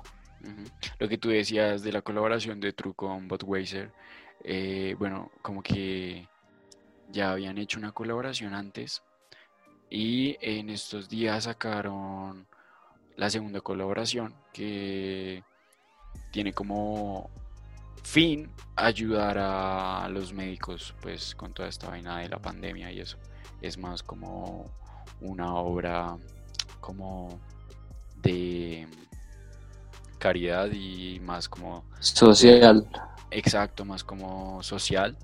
Lo 0.99 1.09
que 1.09 1.19
tú 1.19 1.29
decías 1.29 1.83
de 1.85 1.93
la 1.93 2.03
colaboración 2.03 2.59
de 2.59 2.73
True 2.73 2.95
con 2.95 3.29
Budweiser, 3.29 3.93
eh, 4.43 4.97
bueno, 4.99 5.31
como 5.41 5.63
que 5.63 6.27
ya 7.13 7.31
habían 7.31 7.59
hecho 7.59 7.79
una 7.79 7.93
colaboración 7.93 8.55
antes 8.55 9.03
y 9.89 10.37
en 10.41 10.69
estos 10.69 11.09
días 11.09 11.45
sacaron 11.45 12.49
la 13.15 13.31
segunda 13.31 13.61
colaboración 13.61 14.35
que 14.53 15.45
tiene 16.33 16.53
como 16.53 17.31
fin 18.03 18.51
ayudar 18.77 19.39
a 19.39 20.09
los 20.11 20.33
médicos 20.33 20.95
pues 21.01 21.35
con 21.35 21.53
toda 21.53 21.69
esta 21.69 21.89
vaina 21.89 22.19
de 22.19 22.29
la 22.29 22.39
pandemia 22.39 22.91
y 22.93 23.01
eso. 23.01 23.19
Es 23.61 23.79
más 23.79 24.03
como 24.03 24.71
una 25.21 25.55
obra 25.55 26.17
como 26.81 27.39
de 28.23 28.87
caridad 30.19 30.71
y 30.73 31.21
más 31.21 31.49
como 31.49 31.85
social. 32.01 32.89
Exacto 33.31 33.85
más 33.85 34.05
como 34.05 34.63
social. 34.63 35.17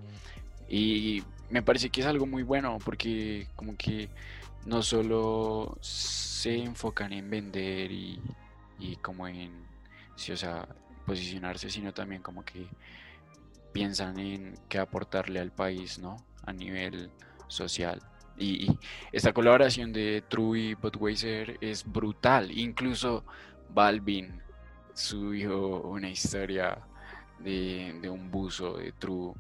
Y 0.69 1.23
me 1.51 1.63
parece 1.63 1.91
que 1.91 2.01
es 2.01 2.07
algo 2.07 2.27
muy 2.27 2.43
bueno 2.43 2.79
porque 2.85 3.49
como 3.57 3.77
que 3.77 4.09
no 4.67 4.83
solo 4.83 5.79
se 5.81 6.57
enfocan 6.59 7.13
en 7.13 7.31
vender 7.31 7.91
y, 7.91 8.21
como 9.03 9.27
en, 9.27 9.51
sí, 10.15 10.33
o 10.33 10.37
sea, 10.37 10.69
posicionarse, 11.09 11.71
sino 11.71 11.93
también 11.93 12.23
como 12.23 12.45
que 12.45 12.69
piensan 13.73 14.19
en 14.19 14.55
qué 14.69 14.79
aportarle 14.79 15.41
al 15.41 15.51
país, 15.51 15.99
¿no? 15.99 16.17
A 16.45 16.53
nivel 16.53 17.11
social. 17.49 18.01
Y, 18.37 18.79
esta 19.11 19.33
colaboración 19.33 19.93
de 19.93 20.23
True 20.29 20.61
y 20.61 20.75
Budweiser 20.75 21.59
es 21.61 21.85
brutal. 21.85 22.51
Incluso 22.57 23.25
Balvin 23.71 24.41
subió 24.95 25.83
una 25.83 26.09
historia 26.09 26.79
de, 27.41 27.99
de 28.01 28.11
un 28.11 28.31
buzo 28.31 28.77
de 28.77 28.93
True 28.93 29.33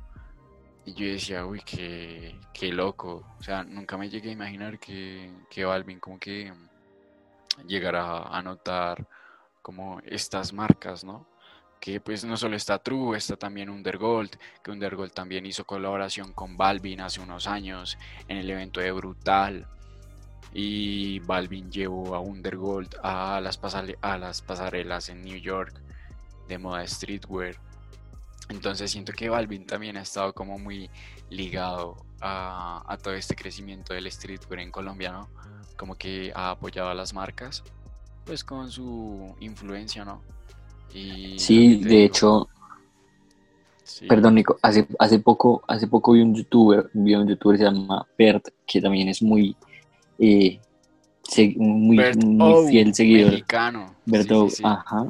y 0.89 0.95
yo 0.95 1.07
decía, 1.07 1.45
uy, 1.45 1.61
qué, 1.65 2.41
qué 2.55 2.73
loco. 2.73 3.27
O 3.39 3.43
sea, 3.43 3.63
nunca 3.63 3.99
me 3.99 4.09
llegué 4.09 4.31
a 4.31 4.33
imaginar 4.33 4.79
que, 4.79 5.31
que 5.51 5.67
Balvin 5.67 6.01
como 6.01 6.19
que 6.19 6.51
llegara 7.67 8.23
a 8.23 8.43
notar 8.43 9.07
como 9.61 10.01
estas 10.05 10.55
marcas, 10.55 11.05
¿no? 11.05 11.27
Que 11.81 12.01
pues 12.01 12.25
no 12.25 12.37
solo 12.37 12.57
está 12.57 12.79
True, 12.79 13.17
está 13.17 13.37
también 13.37 13.71
Undergold, 13.71 14.31
que 14.63 14.71
Undergold 14.71 15.13
también 15.13 15.47
hizo 15.47 15.65
colaboración 15.65 16.33
con 16.33 16.57
Balvin 16.57 17.01
hace 17.01 17.21
unos 17.21 17.47
años 17.47 17.99
en 18.29 18.37
el 18.39 18.51
evento 18.51 18.81
de 18.81 18.93
Brutal. 18.93 19.67
Y 20.53 21.21
Balvin 21.21 21.71
llevó 21.71 22.15
a 22.15 22.21
Undergold 22.21 22.97
a 23.03 23.41
las, 23.41 23.61
a 24.01 24.19
las 24.19 24.43
pasarelas 24.43 25.09
en 25.09 25.23
New 25.23 25.39
York 25.39 25.81
de 26.49 26.59
moda 26.59 26.87
streetwear 26.87 27.57
entonces 28.49 28.91
siento 28.91 29.13
que 29.13 29.29
Balvin 29.29 29.67
también 29.67 29.97
ha 29.97 30.03
estado 30.03 30.33
como 30.33 30.59
muy 30.59 30.91
ligado 31.29 31.97
a, 32.21 32.99
todo 33.03 33.15
este 33.15 33.37
crecimiento 33.37 33.95
del 33.95 34.11
streetwear 34.11 34.61
en 34.61 34.71
Colombia, 34.71 35.13
¿no? 35.13 35.29
Como 35.77 35.97
que 35.97 36.33
ha 36.35 36.51
apoyado 36.51 36.89
a 36.89 36.95
las 36.95 37.13
marcas, 37.13 37.63
pues 38.25 38.43
con 38.43 38.71
su 38.71 39.37
influencia, 39.41 40.05
¿no? 40.05 40.23
Y 40.95 41.39
sí, 41.39 41.77
de 41.77 42.05
hecho, 42.05 42.49
perdón 44.09 44.37
Nico, 44.37 44.59
hace, 44.63 44.87
hace 44.99 45.19
poco, 45.19 45.63
hace 45.67 45.87
poco 45.87 46.13
vi 46.13 46.23
un 46.23 46.35
youtuber, 46.35 46.91
vi 46.93 47.15
un 47.15 47.29
youtuber 47.29 47.57
que 47.57 47.65
se 47.65 47.71
llama 47.71 48.07
Bert, 48.17 48.49
que 48.67 48.81
también 48.81 49.09
es 49.09 49.23
muy, 49.23 49.57
eh, 50.19 50.61
muy, 51.57 51.99
fiel 52.69 52.95
seguidor. 52.95 53.33
Mexicano. 53.33 53.95
Bert 54.07 54.31
ajá, 54.63 55.07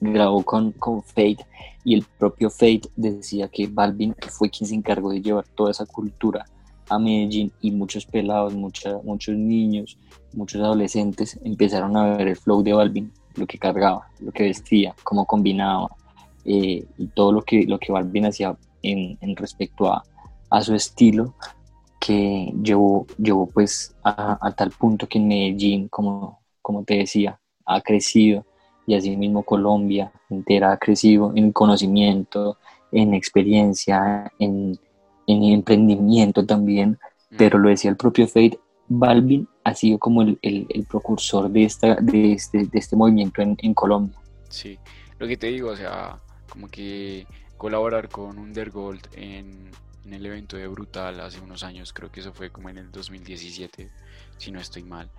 grabó 0.00 0.42
con, 0.42 0.72
con 0.72 1.02
Fate 1.02 1.46
y 1.84 1.94
el 1.94 2.04
propio 2.18 2.50
Fate 2.50 2.82
decía 2.96 3.48
que 3.48 3.66
Balvin 3.66 4.14
fue 4.28 4.50
quien 4.50 4.68
se 4.68 4.74
encargó 4.74 5.12
de 5.12 5.22
llevar 5.22 5.46
toda 5.54 5.70
esa 5.70 5.86
cultura 5.86 6.44
a 6.88 6.98
Medellín 6.98 7.52
y 7.60 7.70
muchos 7.70 8.06
pelados, 8.06 8.54
muchos 8.54 9.36
niños, 9.36 9.98
muchos 10.32 10.60
adolescentes 10.62 11.38
empezaron 11.44 11.96
a 11.96 12.16
ver 12.16 12.28
el 12.28 12.36
flow 12.36 12.62
de 12.62 12.72
Balvin, 12.72 13.12
lo 13.36 13.46
que 13.46 13.58
cargaba, 13.58 14.08
lo 14.20 14.32
que 14.32 14.44
vestía, 14.44 14.94
cómo 15.02 15.24
combinaba 15.26 15.88
eh, 16.44 16.84
y 16.98 17.06
todo 17.08 17.32
lo 17.32 17.42
que, 17.42 17.64
lo 17.66 17.78
que 17.78 17.92
Balvin 17.92 18.26
hacía 18.26 18.56
en, 18.82 19.36
respecto 19.36 19.92
a, 19.92 20.02
su 20.62 20.74
estilo 20.74 21.34
que 22.00 22.52
llevó, 22.62 23.06
llevó 23.18 23.46
pues 23.46 23.94
a, 24.04 24.52
tal 24.56 24.70
punto 24.70 25.08
que 25.08 25.18
en 25.18 25.28
Medellín, 25.28 25.88
como, 25.88 26.40
como 26.62 26.84
te 26.84 26.98
decía, 26.98 27.38
ha 27.64 27.80
crecido 27.80 28.46
y 28.86 28.94
así 28.94 29.16
mismo 29.16 29.42
Colombia 29.42 30.12
entera 30.30 30.72
ha 30.72 30.76
crecido 30.78 31.32
en 31.34 31.52
conocimiento, 31.52 32.58
en 32.92 33.12
experiencia, 33.14 34.32
en, 34.38 34.78
emprendimiento 35.26 36.46
también, 36.46 36.98
mm. 37.30 37.36
pero 37.36 37.58
lo 37.58 37.68
decía 37.68 37.90
el 37.90 37.96
propio 37.96 38.28
Fate, 38.28 38.60
Balvin 38.88 39.48
ha 39.66 39.74
sido 39.74 39.98
como 39.98 40.22
el, 40.22 40.38
el, 40.42 40.86
precursor 40.88 41.50
de, 41.50 41.64
esta, 41.64 41.96
de, 41.96 42.32
este, 42.34 42.66
de 42.66 42.78
este 42.78 42.94
movimiento 42.94 43.42
en, 43.42 43.56
en, 43.60 43.74
Colombia. 43.74 44.16
Sí, 44.48 44.78
lo 45.18 45.26
que 45.26 45.36
te 45.36 45.48
digo, 45.48 45.70
o 45.70 45.76
sea, 45.76 46.20
como 46.48 46.68
que 46.68 47.26
colaborar 47.56 48.08
con 48.08 48.38
Undergold 48.38 49.08
en, 49.14 49.72
en 50.04 50.14
el 50.14 50.24
evento 50.24 50.56
de 50.56 50.68
Brutal 50.68 51.18
hace 51.18 51.40
unos 51.40 51.64
años, 51.64 51.92
creo 51.92 52.12
que 52.12 52.20
eso 52.20 52.32
fue 52.32 52.50
como 52.50 52.68
en 52.68 52.78
el 52.78 52.92
2017, 52.92 53.90
si 54.38 54.52
no 54.52 54.60
estoy 54.60 54.84
mal, 54.84 55.10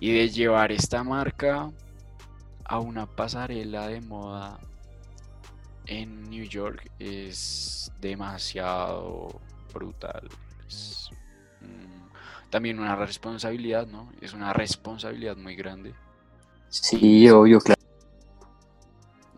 y 0.00 0.10
de 0.10 0.28
llevar 0.30 0.72
esta 0.72 1.04
marca 1.04 1.70
a 2.64 2.80
una 2.80 3.06
pasarela 3.06 3.86
de 3.86 4.00
moda 4.00 4.58
en 5.86 6.28
New 6.28 6.44
York 6.44 6.90
es 6.98 7.92
demasiado 8.00 9.40
brutal. 9.72 10.28
Es, 10.66 11.08
mm, 11.60 11.91
también 12.52 12.78
una 12.78 12.94
responsabilidad, 12.96 13.86
¿no? 13.86 14.12
Es 14.20 14.34
una 14.34 14.52
responsabilidad 14.52 15.38
muy 15.38 15.56
grande. 15.56 15.94
Sí, 16.68 17.26
obvio, 17.30 17.58
claro. 17.58 17.80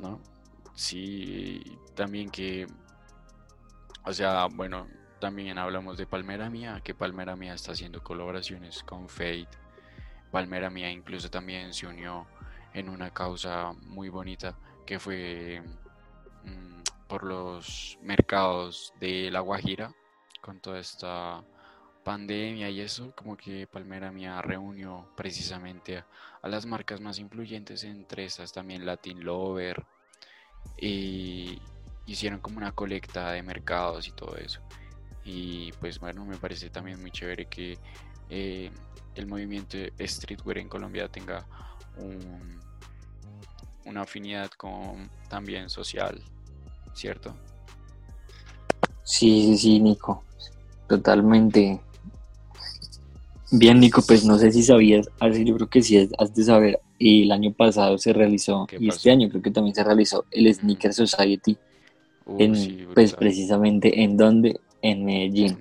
¿No? 0.00 0.20
Sí, 0.74 1.78
también 1.94 2.28
que, 2.28 2.66
o 4.04 4.12
sea, 4.12 4.46
bueno, 4.46 4.88
también 5.20 5.58
hablamos 5.58 5.96
de 5.96 6.08
Palmera 6.08 6.50
Mía, 6.50 6.80
que 6.82 6.92
Palmera 6.92 7.36
Mía 7.36 7.54
está 7.54 7.70
haciendo 7.70 8.02
colaboraciones 8.02 8.82
con 8.82 9.08
Fate. 9.08 9.46
Palmera 10.32 10.68
Mía 10.68 10.90
incluso 10.90 11.30
también 11.30 11.72
se 11.72 11.86
unió 11.86 12.26
en 12.72 12.88
una 12.88 13.10
causa 13.10 13.74
muy 13.82 14.08
bonita 14.08 14.56
que 14.84 14.98
fue 14.98 15.62
mm, 16.42 17.06
por 17.06 17.22
los 17.22 17.96
mercados 18.02 18.92
de 18.98 19.30
La 19.30 19.38
Guajira 19.38 19.94
con 20.40 20.58
toda 20.58 20.80
esta 20.80 21.44
pandemia 22.04 22.70
y 22.70 22.80
eso, 22.80 23.12
como 23.16 23.36
que 23.36 23.66
Palmera 23.66 24.12
Mía 24.12 24.40
reunió 24.42 25.08
precisamente 25.16 26.04
a, 26.42 26.48
las 26.48 26.66
marcas 26.66 27.00
más 27.00 27.18
influyentes, 27.18 27.82
entre 27.84 28.26
estas 28.26 28.52
también 28.52 28.86
Latin 28.86 29.24
Lover, 29.24 29.84
y 30.78 31.58
hicieron 32.06 32.40
como 32.40 32.58
una 32.58 32.72
colecta 32.72 33.32
de 33.32 33.42
mercados 33.42 34.06
y 34.06 34.12
todo 34.12 34.36
eso. 34.36 34.60
Y 35.24 35.72
pues 35.80 35.98
bueno, 35.98 36.24
me 36.24 36.36
parece 36.36 36.68
también 36.68 37.00
muy 37.00 37.10
chévere 37.10 37.46
que 37.46 37.78
eh, 38.28 38.70
el 39.14 39.26
movimiento 39.26 39.78
streetwear 39.98 40.58
en 40.58 40.68
Colombia 40.68 41.08
tenga 41.08 41.46
un, 41.96 42.60
una 43.86 44.02
afinidad 44.02 44.50
con 44.50 45.10
también 45.28 45.70
social, 45.70 46.22
¿cierto? 46.92 47.34
Sí, 49.02 49.46
sí, 49.46 49.58
sí, 49.58 49.80
Nico. 49.80 50.24
Totalmente. 50.88 51.80
Bien, 53.56 53.78
Nico, 53.78 54.02
pues 54.06 54.24
no 54.24 54.38
sé 54.38 54.50
si 54.50 54.62
sabías, 54.62 55.08
así 55.20 55.44
yo 55.44 55.54
creo 55.54 55.68
que 55.68 55.82
sí 55.82 56.08
has 56.18 56.34
de 56.34 56.44
saber, 56.44 56.80
el 56.98 57.30
año 57.30 57.52
pasado 57.52 57.98
se 57.98 58.12
realizó, 58.12 58.66
y 58.78 58.88
este 58.88 59.10
año 59.10 59.28
creo 59.28 59.42
que 59.42 59.50
también 59.50 59.74
se 59.74 59.84
realizó 59.84 60.24
el 60.30 60.52
Sneaker 60.52 60.92
Society, 60.92 61.56
en, 62.38 62.88
pues 62.94 63.12
precisamente 63.12 64.02
en 64.02 64.16
donde, 64.16 64.60
en 64.82 65.04
Medellín, 65.04 65.58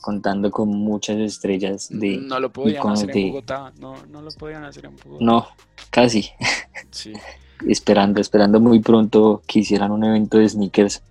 contando 0.00 0.50
con 0.50 0.68
muchas 0.68 1.18
estrellas 1.18 1.88
de... 1.90 2.16
No 2.16 2.40
lo 2.40 2.52
podían 2.52 2.86
hacer 2.88 3.16
en 3.16 3.28
Bogotá, 3.28 3.72
no, 3.78 3.94
no 4.10 4.22
lo 4.22 4.30
podían 4.30 4.64
hacer 4.64 4.86
en 4.86 4.96
Bogotá. 4.96 5.24
No, 5.24 5.46
casi. 5.90 6.30
esperando, 7.68 8.20
esperando 8.20 8.60
muy 8.60 8.80
pronto 8.80 9.42
que 9.46 9.60
hicieran 9.60 9.92
un 9.92 10.04
evento 10.04 10.38
de 10.38 10.48
sneakers 10.48 11.02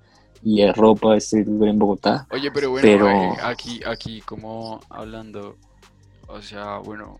y 0.43 0.61
es 0.61 0.75
ropa 0.75 1.19
streetwear 1.19 1.69
en 1.69 1.79
Bogotá. 1.79 2.27
Oye, 2.31 2.51
pero 2.51 2.71
bueno, 2.71 2.81
Pero- 2.81 3.09
eh, 3.09 3.31
aquí, 3.43 3.81
aquí 3.85 4.21
como 4.21 4.79
hablando, 4.89 5.55
o 6.31 6.41
sea, 6.41 6.77
bueno, 6.77 7.19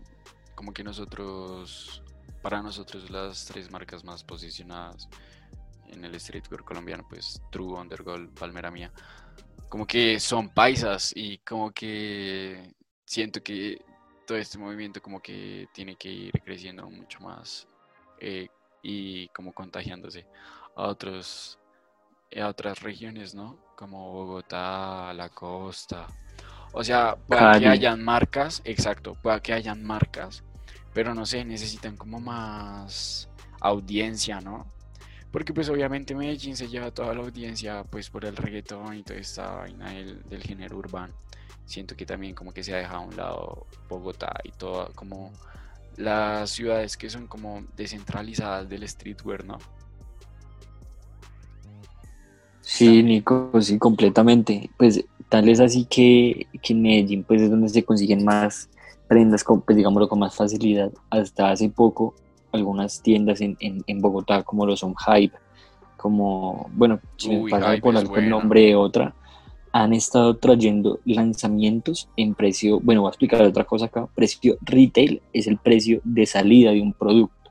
como 0.54 0.72
que 0.72 0.82
nosotros, 0.84 2.02
para 2.42 2.62
nosotros 2.62 3.10
las 3.10 3.44
tres 3.46 3.70
marcas 3.70 4.04
más 4.04 4.24
posicionadas 4.24 5.08
en 5.88 6.04
el 6.04 6.18
streetwear 6.18 6.64
colombiano, 6.64 7.06
pues 7.08 7.42
True, 7.50 7.78
Undergold, 7.80 8.32
Palmera 8.38 8.70
Mía, 8.70 8.92
como 9.68 9.86
que 9.86 10.18
son 10.20 10.48
paisas 10.48 11.12
y 11.14 11.38
como 11.38 11.70
que 11.72 12.74
siento 13.04 13.42
que 13.42 13.84
todo 14.26 14.38
este 14.38 14.58
movimiento 14.58 15.02
como 15.02 15.20
que 15.20 15.68
tiene 15.72 15.96
que 15.96 16.08
ir 16.08 16.32
creciendo 16.44 16.88
mucho 16.88 17.20
más 17.20 17.66
eh, 18.20 18.48
y 18.82 19.28
como 19.28 19.52
contagiándose 19.52 20.26
a 20.76 20.88
otros 20.88 21.58
a 22.40 22.48
otras 22.48 22.80
regiones, 22.80 23.34
¿no? 23.34 23.58
Como 23.76 24.10
Bogotá, 24.12 25.12
la 25.12 25.28
costa. 25.28 26.06
O 26.72 26.82
sea, 26.82 27.16
pueda 27.26 27.58
que 27.58 27.68
hayan 27.68 28.02
marcas, 28.02 28.62
exacto, 28.64 29.14
pueda 29.22 29.40
que 29.40 29.52
hayan 29.52 29.84
marcas, 29.84 30.42
pero 30.94 31.14
no 31.14 31.26
sé, 31.26 31.44
necesitan 31.44 31.96
como 31.96 32.18
más 32.18 33.28
audiencia, 33.60 34.40
¿no? 34.40 34.66
Porque 35.30 35.52
pues 35.52 35.68
obviamente 35.68 36.14
Medellín 36.14 36.56
se 36.56 36.68
lleva 36.68 36.90
toda 36.90 37.14
la 37.14 37.20
audiencia 37.22 37.84
pues 37.84 38.10
por 38.10 38.24
el 38.24 38.36
reggaetón 38.36 38.94
y 38.96 39.02
toda 39.02 39.18
esta 39.18 39.50
vaina 39.50 39.90
del, 39.90 40.22
del 40.24 40.42
género 40.42 40.76
urbano. 40.76 41.14
Siento 41.64 41.96
que 41.96 42.04
también 42.04 42.34
como 42.34 42.52
que 42.52 42.62
se 42.62 42.74
ha 42.74 42.78
dejado 42.78 42.98
a 42.98 43.06
un 43.06 43.16
lado 43.16 43.66
Bogotá 43.88 44.32
y 44.44 44.50
todo 44.52 44.90
como 44.94 45.32
las 45.96 46.50
ciudades 46.50 46.96
que 46.96 47.08
son 47.08 47.26
como 47.26 47.64
descentralizadas 47.76 48.68
del 48.68 48.86
streetwear, 48.88 49.44
¿no? 49.44 49.58
Sí, 52.62 53.02
Nico, 53.02 53.50
sí, 53.60 53.78
completamente. 53.78 54.70
Pues 54.76 55.04
tal 55.32 55.48
es 55.48 55.60
así 55.60 55.86
que, 55.86 56.46
que 56.62 56.74
en 56.74 56.82
Medellín 56.82 57.24
pues 57.24 57.40
es 57.40 57.50
donde 57.50 57.70
se 57.70 57.82
consiguen 57.82 58.22
más 58.22 58.68
prendas, 59.08 59.42
con, 59.42 59.62
pues 59.62 59.78
digámoslo 59.78 60.06
con 60.06 60.18
más 60.18 60.36
facilidad. 60.36 60.92
Hasta 61.08 61.50
hace 61.50 61.70
poco 61.70 62.14
algunas 62.52 63.00
tiendas 63.00 63.40
en, 63.40 63.56
en, 63.60 63.82
en 63.86 64.02
Bogotá 64.02 64.42
como 64.42 64.66
lo 64.66 64.76
son 64.76 64.94
Hype, 64.94 65.34
como, 65.96 66.68
bueno, 66.74 67.00
si 67.16 67.30
me 67.30 67.48
pasa 67.48 67.74
por 67.80 67.94
bueno. 68.08 68.28
nombre 68.28 68.60
de 68.60 68.76
otra, 68.76 69.14
han 69.72 69.94
estado 69.94 70.36
trayendo 70.36 71.00
lanzamientos 71.06 72.10
en 72.18 72.34
precio, 72.34 72.78
bueno, 72.80 73.00
voy 73.00 73.08
a 73.08 73.12
explicar 73.12 73.40
otra 73.40 73.64
cosa 73.64 73.86
acá, 73.86 74.06
precio 74.14 74.58
retail 74.60 75.22
es 75.32 75.46
el 75.46 75.56
precio 75.56 76.02
de 76.04 76.26
salida 76.26 76.72
de 76.72 76.82
un 76.82 76.92
producto 76.92 77.50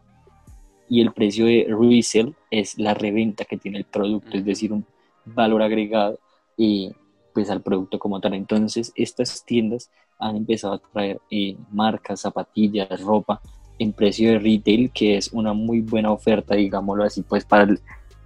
y 0.87 1.01
el 1.01 1.13
precio 1.13 1.47
de 1.47 1.65
resale 1.67 2.35
es 2.51 2.77
la 2.77 2.93
reventa 2.93 3.45
que 3.45 3.57
tiene 3.57 3.79
el 3.79 3.85
producto, 3.85 4.37
es 4.37 4.45
decir, 4.45 4.71
un 4.71 4.85
valor 5.25 5.63
agregado 5.63 6.19
eh, 6.59 6.91
pues 7.33 7.49
al 7.49 7.61
producto 7.61 7.99
como 7.99 8.19
tal. 8.19 8.33
Entonces, 8.33 8.91
estas 8.95 9.43
tiendas 9.45 9.89
han 10.19 10.35
empezado 10.35 10.73
a 10.75 10.79
traer 10.79 11.19
eh, 11.31 11.55
marcas, 11.71 12.21
zapatillas, 12.21 13.01
ropa 13.01 13.41
en 13.79 13.93
precio 13.93 14.31
de 14.31 14.39
retail, 14.39 14.91
que 14.93 15.17
es 15.17 15.29
una 15.33 15.53
muy 15.53 15.81
buena 15.81 16.11
oferta, 16.11 16.55
digámoslo 16.55 17.03
así, 17.03 17.23
pues 17.23 17.43
para 17.45 17.63
el, 17.63 17.79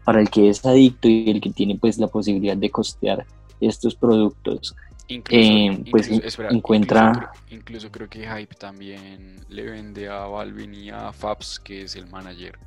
para 0.03 0.19
el 0.19 0.29
que 0.29 0.49
es 0.49 0.65
adicto 0.65 1.07
y 1.07 1.29
el 1.29 1.39
que 1.39 1.51
tiene 1.51 1.77
pues 1.77 1.97
la 1.97 2.07
posibilidad 2.07 2.57
de 2.57 2.69
costear 2.69 3.25
estos 3.61 3.95
productos. 3.95 4.75
Incluso, 5.07 5.39
Eh, 5.49 5.83
pues, 5.91 6.07
incluso- 6.09 6.27
espera, 6.27 6.49
encuentra- 6.49 7.11
incluso 7.11 7.29
creo, 7.47 7.57
incluso 7.59 7.91
creo 7.91 8.09
que 8.09 8.27
Hype 8.27 8.55
también 8.55 9.35
le 9.49 9.63
vende 9.63 10.09
a 10.09 10.25
Balvin 10.25 10.73
y 10.73 10.89
a 10.89 11.13
Fabs, 11.13 11.59
que 11.59 11.83
es 11.83 11.95
el 11.95 12.07
manager. 12.07 12.57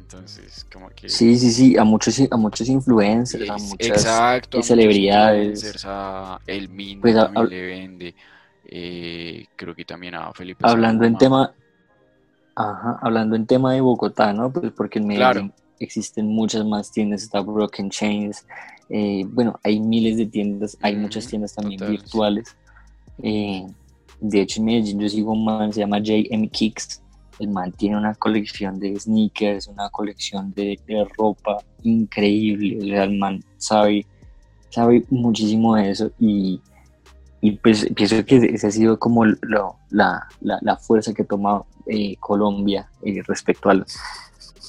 Entonces, 0.00 0.64
como 0.72 0.88
que... 0.90 1.08
Sí, 1.08 1.36
sí, 1.38 1.50
sí, 1.50 1.76
a 1.76 1.84
muchos, 1.84 2.20
a 2.30 2.36
muchos 2.36 2.68
influencers, 2.68 3.48
a 3.48 3.56
muchas 3.58 3.96
exacto, 3.96 4.58
a 4.58 4.62
celebridades. 4.62 5.74
a 5.84 6.40
el 6.46 6.68
Min 6.68 7.00
Pues, 7.00 7.16
a- 7.16 7.30
le 7.44 7.66
vende. 7.66 8.14
eh, 8.64 9.46
creo 9.56 9.74
que 9.74 9.84
también 9.84 10.14
a 10.14 10.32
Felipe 10.32 10.64
hablando 10.66 11.04
en 11.04 11.16
tema, 11.18 11.54
ajá, 12.54 12.98
hablando 13.00 13.36
en 13.36 13.46
tema 13.46 13.72
de 13.74 13.80
Bogotá, 13.80 14.32
¿no? 14.32 14.52
Pues 14.52 14.72
porque 14.72 14.98
en 14.98 15.06
Claro. 15.06 15.40
Medellín 15.40 15.54
existen 15.78 16.26
muchas 16.26 16.64
más 16.64 16.90
tiendas, 16.90 17.22
está 17.22 17.40
Broken 17.40 17.90
Chains, 17.90 18.44
eh, 18.88 19.24
bueno, 19.28 19.58
hay 19.62 19.80
miles 19.80 20.16
de 20.16 20.26
tiendas, 20.26 20.76
hay 20.82 20.96
muchas 20.96 21.26
tiendas 21.28 21.54
también 21.54 21.78
total, 21.80 21.92
virtuales. 21.92 22.56
eh, 23.22 23.64
de 24.20 24.40
hecho, 24.40 24.60
en 24.60 24.66
Medellín 24.66 25.00
yo 25.00 25.08
sigo 25.08 25.32
un 25.32 25.44
man, 25.44 25.72
se 25.72 25.80
llama 25.80 26.00
JM 26.00 26.48
Kicks, 26.50 27.02
el 27.38 27.48
man 27.48 27.72
tiene 27.72 27.96
una 27.96 28.14
colección 28.14 28.78
de 28.80 28.98
sneakers, 28.98 29.68
una 29.68 29.88
colección 29.90 30.52
de, 30.54 30.78
de 30.86 31.06
ropa 31.16 31.58
increíble, 31.82 32.78
o 32.78 32.84
sea, 32.86 33.04
el 33.04 33.18
man 33.18 33.42
sabe, 33.56 34.04
sabe 34.70 35.04
muchísimo 35.10 35.76
de 35.76 35.90
eso 35.90 36.10
y, 36.18 36.60
y 37.40 37.52
pues 37.52 37.88
pienso 37.94 38.24
que 38.24 38.36
ese 38.36 38.66
ha 38.66 38.70
sido 38.70 38.98
como 38.98 39.24
lo- 39.24 39.76
la, 39.90 40.26
la- 40.40 40.58
la 40.62 40.76
fuerza 40.76 41.14
que 41.14 41.24
toma 41.24 41.62
eh, 41.86 42.16
Colombia 42.18 42.90
eh, 43.02 43.22
respecto 43.26 43.70
al, 43.70 43.84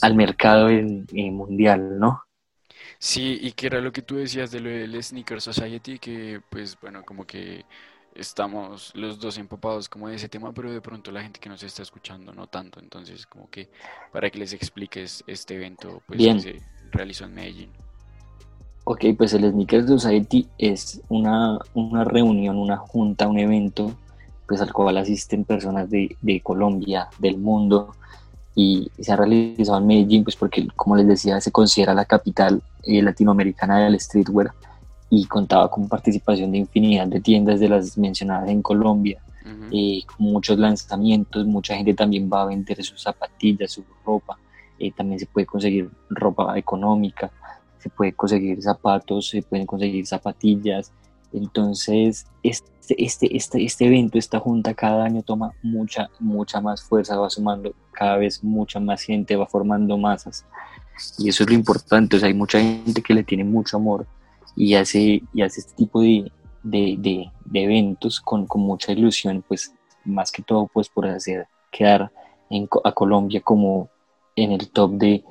al 0.02 0.16
mercado 0.16 0.70
en- 0.70 1.06
eh, 1.14 1.32
mundial, 1.32 2.00
¿no? 2.00 2.24
Sí, 3.00 3.40
y 3.42 3.54
que 3.54 3.68
era 3.68 3.80
lo 3.82 3.92
que 3.92 4.02
tú 4.02 4.18
decías 4.18 4.52
de 4.52 4.60
lo 4.60 4.70
del 4.70 5.02
Sneaker 5.02 5.42
Society, 5.42 6.00
que 6.00 6.42
pues 6.50 6.78
bueno, 6.82 7.04
como 7.04 7.26
que 7.26 7.66
estamos 8.16 8.92
los 8.96 9.20
dos 9.20 9.38
empapados 9.38 9.90
como 9.90 10.08
de 10.08 10.16
ese 10.16 10.30
tema, 10.30 10.52
pero 10.54 10.72
de 10.72 10.82
pronto 10.82 11.12
la 11.12 11.22
gente 11.22 11.40
que 11.40 11.50
nos 11.50 11.64
está 11.64 11.82
escuchando 11.82 12.34
no 12.34 12.48
tanto, 12.48 12.80
entonces 12.80 13.26
como 13.26 13.50
que 13.50 13.70
para 14.12 14.30
que 14.30 14.40
les 14.40 14.54
expliques 14.54 15.24
este 15.28 15.56
evento 15.56 16.02
pues 16.08 16.18
Bien. 16.18 16.38
que 16.38 16.42
se 16.42 16.62
realizó 16.92 17.26
en 17.26 17.34
Medellín. 17.34 17.70
Ok, 18.86 19.06
pues 19.18 19.34
el 19.34 19.50
Sneaker 19.50 19.88
Society 19.88 20.48
es 20.58 21.02
una, 21.10 21.60
una 21.74 22.04
reunión, 22.04 22.58
una 22.58 22.78
junta, 22.78 23.28
un 23.28 23.38
evento, 23.38 23.94
pues 24.48 24.62
al 24.62 24.74
cual 24.74 24.98
asisten 24.98 25.44
personas 25.44 25.90
de, 25.90 26.16
de 26.22 26.42
Colombia, 26.42 27.08
del 27.20 27.38
mundo, 27.38 27.94
y 28.56 28.92
se 29.00 29.14
ha 29.14 29.16
realizado 29.16 29.78
en 29.78 29.88
Medellín, 29.88 30.24
pues 30.24 30.36
porque, 30.36 30.68
como 30.76 30.96
les 30.96 31.08
decía, 31.08 31.40
se 31.40 31.52
considera 31.52 31.94
la 31.94 32.06
capital 32.06 32.62
eh, 32.84 33.02
latinoamericana 33.02 33.80
del 33.80 34.00
streetwear 34.00 34.52
y 35.10 35.26
contaba 35.26 35.70
con 35.70 35.88
participación 35.88 36.52
de 36.52 36.60
infinidad 36.60 37.08
de 37.08 37.20
tiendas 37.20 37.60
de 37.60 37.70
las 37.70 37.98
mencionadas 37.98 38.50
en 38.50 38.62
Colombia, 38.62 39.22
eh, 39.72 40.02
con 40.06 40.28
muchos 40.28 40.60
lanzamientos, 40.60 41.46
mucha 41.46 41.76
gente 41.76 41.94
también 41.94 42.30
va 42.32 42.44
a 42.44 42.46
vender 42.46 42.84
sus 42.84 43.02
zapatillas, 43.02 43.72
su 43.72 43.84
ropa, 44.06 44.38
eh, 44.78 44.92
también 44.92 45.20
se 45.20 45.26
puede 45.26 45.48
conseguir 45.48 45.90
ropa 46.10 46.58
económica, 46.58 47.32
se 47.80 47.90
puede 47.90 48.14
conseguir 48.14 48.62
zapatos, 48.62 49.30
se 49.30 49.42
pueden 49.42 49.66
conseguir 49.66 50.06
zapatillas, 50.06 50.92
entonces 51.34 52.28
este, 52.44 52.70
este, 52.98 53.36
este, 53.36 53.64
este 53.64 53.86
evento, 53.88 54.20
esta 54.20 54.40
junta 54.40 54.76
cada 54.76 55.06
año 55.06 55.24
toma 55.24 55.52
mucha, 55.64 56.10
mucha 56.20 56.62
más 56.62 56.84
fuerza, 56.84 57.18
va 57.18 57.30
sumando 57.30 57.74
cada 57.92 58.18
vez 58.18 58.44
mucha 58.44 58.80
más 58.80 59.02
gente, 59.02 59.36
va 59.36 59.48
formando 59.48 59.98
masas. 59.98 60.46
Y 61.18 61.30
eso 61.30 61.44
es 61.44 61.50
lo 61.50 61.56
importante, 61.56 62.18
o 62.18 62.20
sea, 62.20 62.28
hay 62.28 62.34
mucha 62.34 62.60
gente 62.60 63.02
que 63.02 63.14
le 63.14 63.24
tiene 63.24 63.44
mucho 63.44 63.78
amor 63.78 64.06
y 64.60 64.76
hace, 64.76 65.24
y 65.34 65.42
hace 65.42 65.62
este 65.62 65.74
tipo 65.74 66.02
de, 66.02 66.30
de, 66.64 66.96
de- 67.00 67.32
eventos 67.64 68.20
con, 68.20 68.46
con 68.46 68.62
mucha 68.62 68.92
ilusión, 68.92 69.42
pues 69.48 69.74
más 70.04 70.32
que 70.34 70.44
todo 70.44 70.68
pues 70.72 70.90
por 70.90 71.08
hacer 71.08 71.48
quedar 71.72 72.12
en 72.50 72.68
a 72.84 72.92
Colombia 72.92 73.40
como 73.42 73.90
en 74.36 74.52
el 74.52 74.70
top 74.70 74.92
de, 74.92 75.24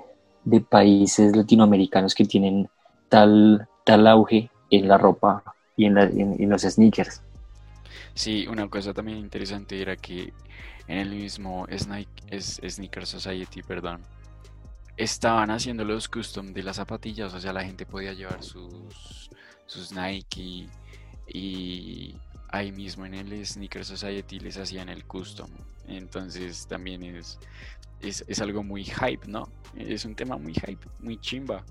de 0.44 0.60
países 0.62 1.36
latinoamericanos 1.36 2.14
que 2.14 2.24
tienen 2.24 2.70
tal, 3.10 3.68
tal 3.84 4.06
auge 4.06 4.50
en 4.70 4.88
la 4.88 4.96
ropa 4.96 5.44
y 5.76 5.84
en, 5.84 5.94
la- 5.94 6.04
en- 6.04 6.36
en 6.42 6.48
los 6.48 6.62
sneakers. 6.62 7.20
Sí, 8.14 8.46
una 8.48 8.66
cosa 8.68 8.94
también 8.94 9.18
interesante 9.18 9.80
era 9.80 9.94
que 9.96 10.32
en 10.86 10.98
el 10.98 11.10
mismo 11.10 11.66
es, 11.68 11.86
Sneaker 12.66 13.06
Society, 13.06 13.62
perdón, 13.62 14.00
estaban 14.98 15.50
haciendo 15.50 15.84
los 15.84 16.08
custom 16.08 16.52
de 16.52 16.62
las 16.62 16.76
zapatillas, 16.76 17.32
o 17.32 17.40
sea, 17.40 17.52
la 17.52 17.64
gente 17.64 17.86
podía 17.86 18.12
llevar 18.12 18.42
sus, 18.42 19.30
sus 19.66 19.92
Nike 19.92 20.68
y 21.28 22.14
ahí 22.50 22.72
mismo 22.72 23.06
en 23.06 23.14
el 23.14 23.46
Sneaker 23.46 23.84
Society 23.84 24.40
les 24.40 24.58
hacían 24.58 24.88
el 24.88 25.04
custom. 25.04 25.48
Entonces 25.86 26.66
también 26.66 27.02
es, 27.02 27.38
es, 28.00 28.24
es 28.26 28.40
algo 28.40 28.62
muy 28.62 28.84
hype, 28.84 29.26
¿no? 29.28 29.48
Es 29.76 30.04
un 30.04 30.14
tema 30.14 30.36
muy 30.36 30.52
hype, 30.54 30.86
muy 31.00 31.18
chimba. 31.20 31.64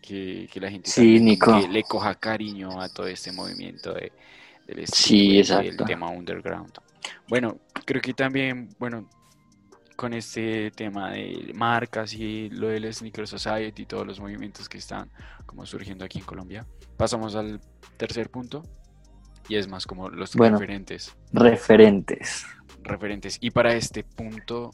Que, 0.00 0.48
que 0.50 0.58
la 0.60 0.70
gente 0.70 0.88
Sí, 0.90 1.16
también 1.18 1.38
como 1.38 1.56
Nico. 1.58 1.66
que 1.66 1.72
le 1.72 1.82
coja 1.82 2.14
cariño 2.14 2.80
a 2.80 2.88
todo 2.88 3.06
este 3.06 3.30
movimiento 3.30 3.92
de, 3.92 4.10
del 4.66 4.86
Sí, 4.86 5.16
y 5.26 5.30
el 5.34 5.38
exacto. 5.40 5.84
tema 5.84 6.08
underground. 6.08 6.72
Bueno, 7.28 7.58
creo 7.84 8.00
que 8.00 8.14
también, 8.14 8.70
bueno, 8.78 9.06
con 9.98 10.14
este 10.14 10.70
tema 10.70 11.10
de 11.10 11.50
marcas 11.56 12.14
y 12.14 12.50
lo 12.50 12.68
del 12.68 12.94
Sneaker 12.94 13.26
Society 13.26 13.82
y 13.82 13.86
todos 13.86 14.06
los 14.06 14.20
movimientos 14.20 14.68
que 14.68 14.78
están 14.78 15.10
como 15.44 15.66
surgiendo 15.66 16.04
aquí 16.04 16.20
en 16.20 16.24
Colombia, 16.24 16.64
pasamos 16.96 17.34
al 17.34 17.60
tercer 17.96 18.30
punto, 18.30 18.62
y 19.48 19.56
es 19.56 19.66
más 19.66 19.88
como 19.88 20.08
los 20.08 20.36
Bueno. 20.36 20.56
referentes. 20.56 21.16
Referentes. 21.32 22.46
referentes. 22.84 23.38
Y 23.40 23.50
para 23.50 23.74
este 23.74 24.04
punto 24.04 24.70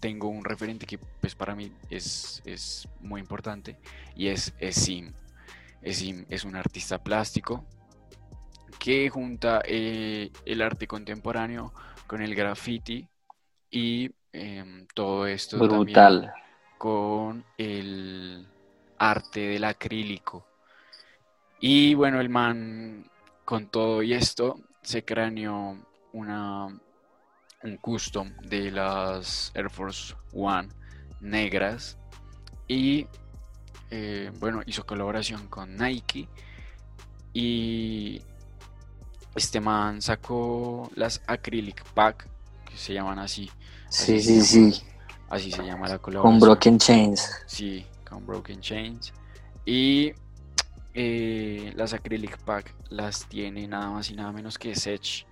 tengo 0.00 0.28
un 0.28 0.44
referente 0.44 0.84
que 0.84 0.98
pues 0.98 1.36
para 1.36 1.54
mí 1.54 1.70
es, 1.88 2.42
es 2.44 2.88
muy 3.00 3.20
importante 3.20 3.78
y 4.16 4.26
es 4.26 4.52
Esim. 4.58 5.12
Esim 5.80 6.24
es 6.28 6.44
un 6.44 6.56
artista 6.56 7.00
plástico 7.00 7.64
que 8.80 9.08
junta 9.10 9.62
eh, 9.64 10.32
el 10.44 10.60
arte 10.60 10.88
contemporáneo 10.88 11.72
con 12.08 12.20
el 12.20 12.34
graffiti 12.34 13.08
y 13.70 14.10
em, 14.32 14.86
todo 14.94 15.26
esto 15.26 15.58
también 15.58 15.84
Brutal. 15.84 16.32
con 16.78 17.44
el 17.58 18.46
arte 18.98 19.40
del 19.40 19.64
acrílico. 19.64 20.46
Y 21.60 21.94
bueno, 21.94 22.20
el 22.20 22.28
man 22.28 23.10
con 23.44 23.68
todo 23.68 24.02
y 24.02 24.12
esto 24.12 24.60
se 24.82 25.04
craneó 25.04 25.76
una, 26.12 26.66
un 27.62 27.76
custom 27.78 28.30
de 28.42 28.70
las 28.70 29.52
Air 29.54 29.70
Force 29.70 30.14
One 30.32 30.68
negras 31.20 31.98
y 32.68 33.06
eh, 33.90 34.30
bueno, 34.38 34.62
hizo 34.66 34.84
colaboración 34.84 35.46
con 35.48 35.76
Nike 35.76 36.28
y 37.32 38.20
este 39.34 39.60
man 39.60 40.00
sacó 40.00 40.90
las 40.94 41.22
Acrylic 41.26 41.84
Pack, 41.92 42.28
se 42.76 42.94
llaman 42.94 43.18
así, 43.18 43.50
Sí, 43.88 44.16
Así 44.16 44.42
sí, 44.42 44.42
sí. 44.72 44.82
así 45.28 45.50
se 45.52 45.62
llama 45.64 45.86
la 45.88 45.98
Con 45.98 46.12
colaboración. 46.12 46.40
Broken 46.40 46.78
Chains. 46.78 47.42
Sí, 47.46 47.86
con 48.08 48.26
Broken 48.26 48.60
Chains. 48.60 49.12
Y 49.64 50.12
eh, 50.94 51.72
las 51.76 51.92
Acrylic 51.92 52.38
Pack 52.38 52.74
las 52.90 53.28
tiene 53.28 53.66
nada 53.68 53.90
más 53.90 54.10
y 54.10 54.14
nada 54.14 54.32
menos 54.32 54.58
que 54.58 54.74
Sech. 54.74 55.26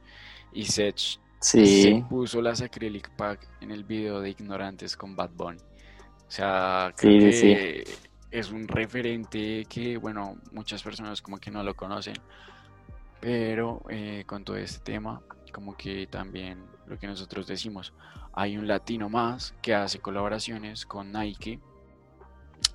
Y 0.53 0.65
Sech 0.67 1.19
se 1.41 1.67
Sí. 1.67 2.05
puso 2.09 2.41
las 2.41 2.61
Acrylic 2.63 3.11
Pack 3.17 3.49
en 3.61 3.71
el 3.73 3.85
video 3.85 4.21
de 4.21 4.31
Ignorantes 4.31 4.97
con 4.97 5.17
Bad 5.17 5.31
Bunny. 5.35 5.59
O 6.27 6.31
sea, 6.31 6.93
creo 6.97 7.33
sí, 7.33 7.41
que 7.43 7.85
es 8.31 8.51
un 8.51 8.67
referente 8.69 9.65
que, 9.69 9.97
bueno, 9.97 10.37
muchas 10.53 10.83
personas 10.83 11.21
como 11.23 11.39
que 11.39 11.51
no 11.51 11.63
lo 11.63 11.75
conocen. 11.75 12.15
Pero 13.21 13.83
eh, 13.89 14.25
con 14.27 14.45
todo 14.45 14.57
este 14.57 14.81
tema, 14.93 15.23
como 15.53 15.77
que 15.77 16.07
también 16.07 16.65
lo 16.87 16.99
que 16.99 17.07
nosotros 17.07 17.47
decimos, 17.47 17.95
hay 18.33 18.57
un 18.59 18.67
latino 18.69 19.09
más 19.09 19.55
que 19.63 19.75
hace 19.75 20.01
colaboraciones 20.01 20.87
con 20.87 21.13
Nike, 21.13 21.61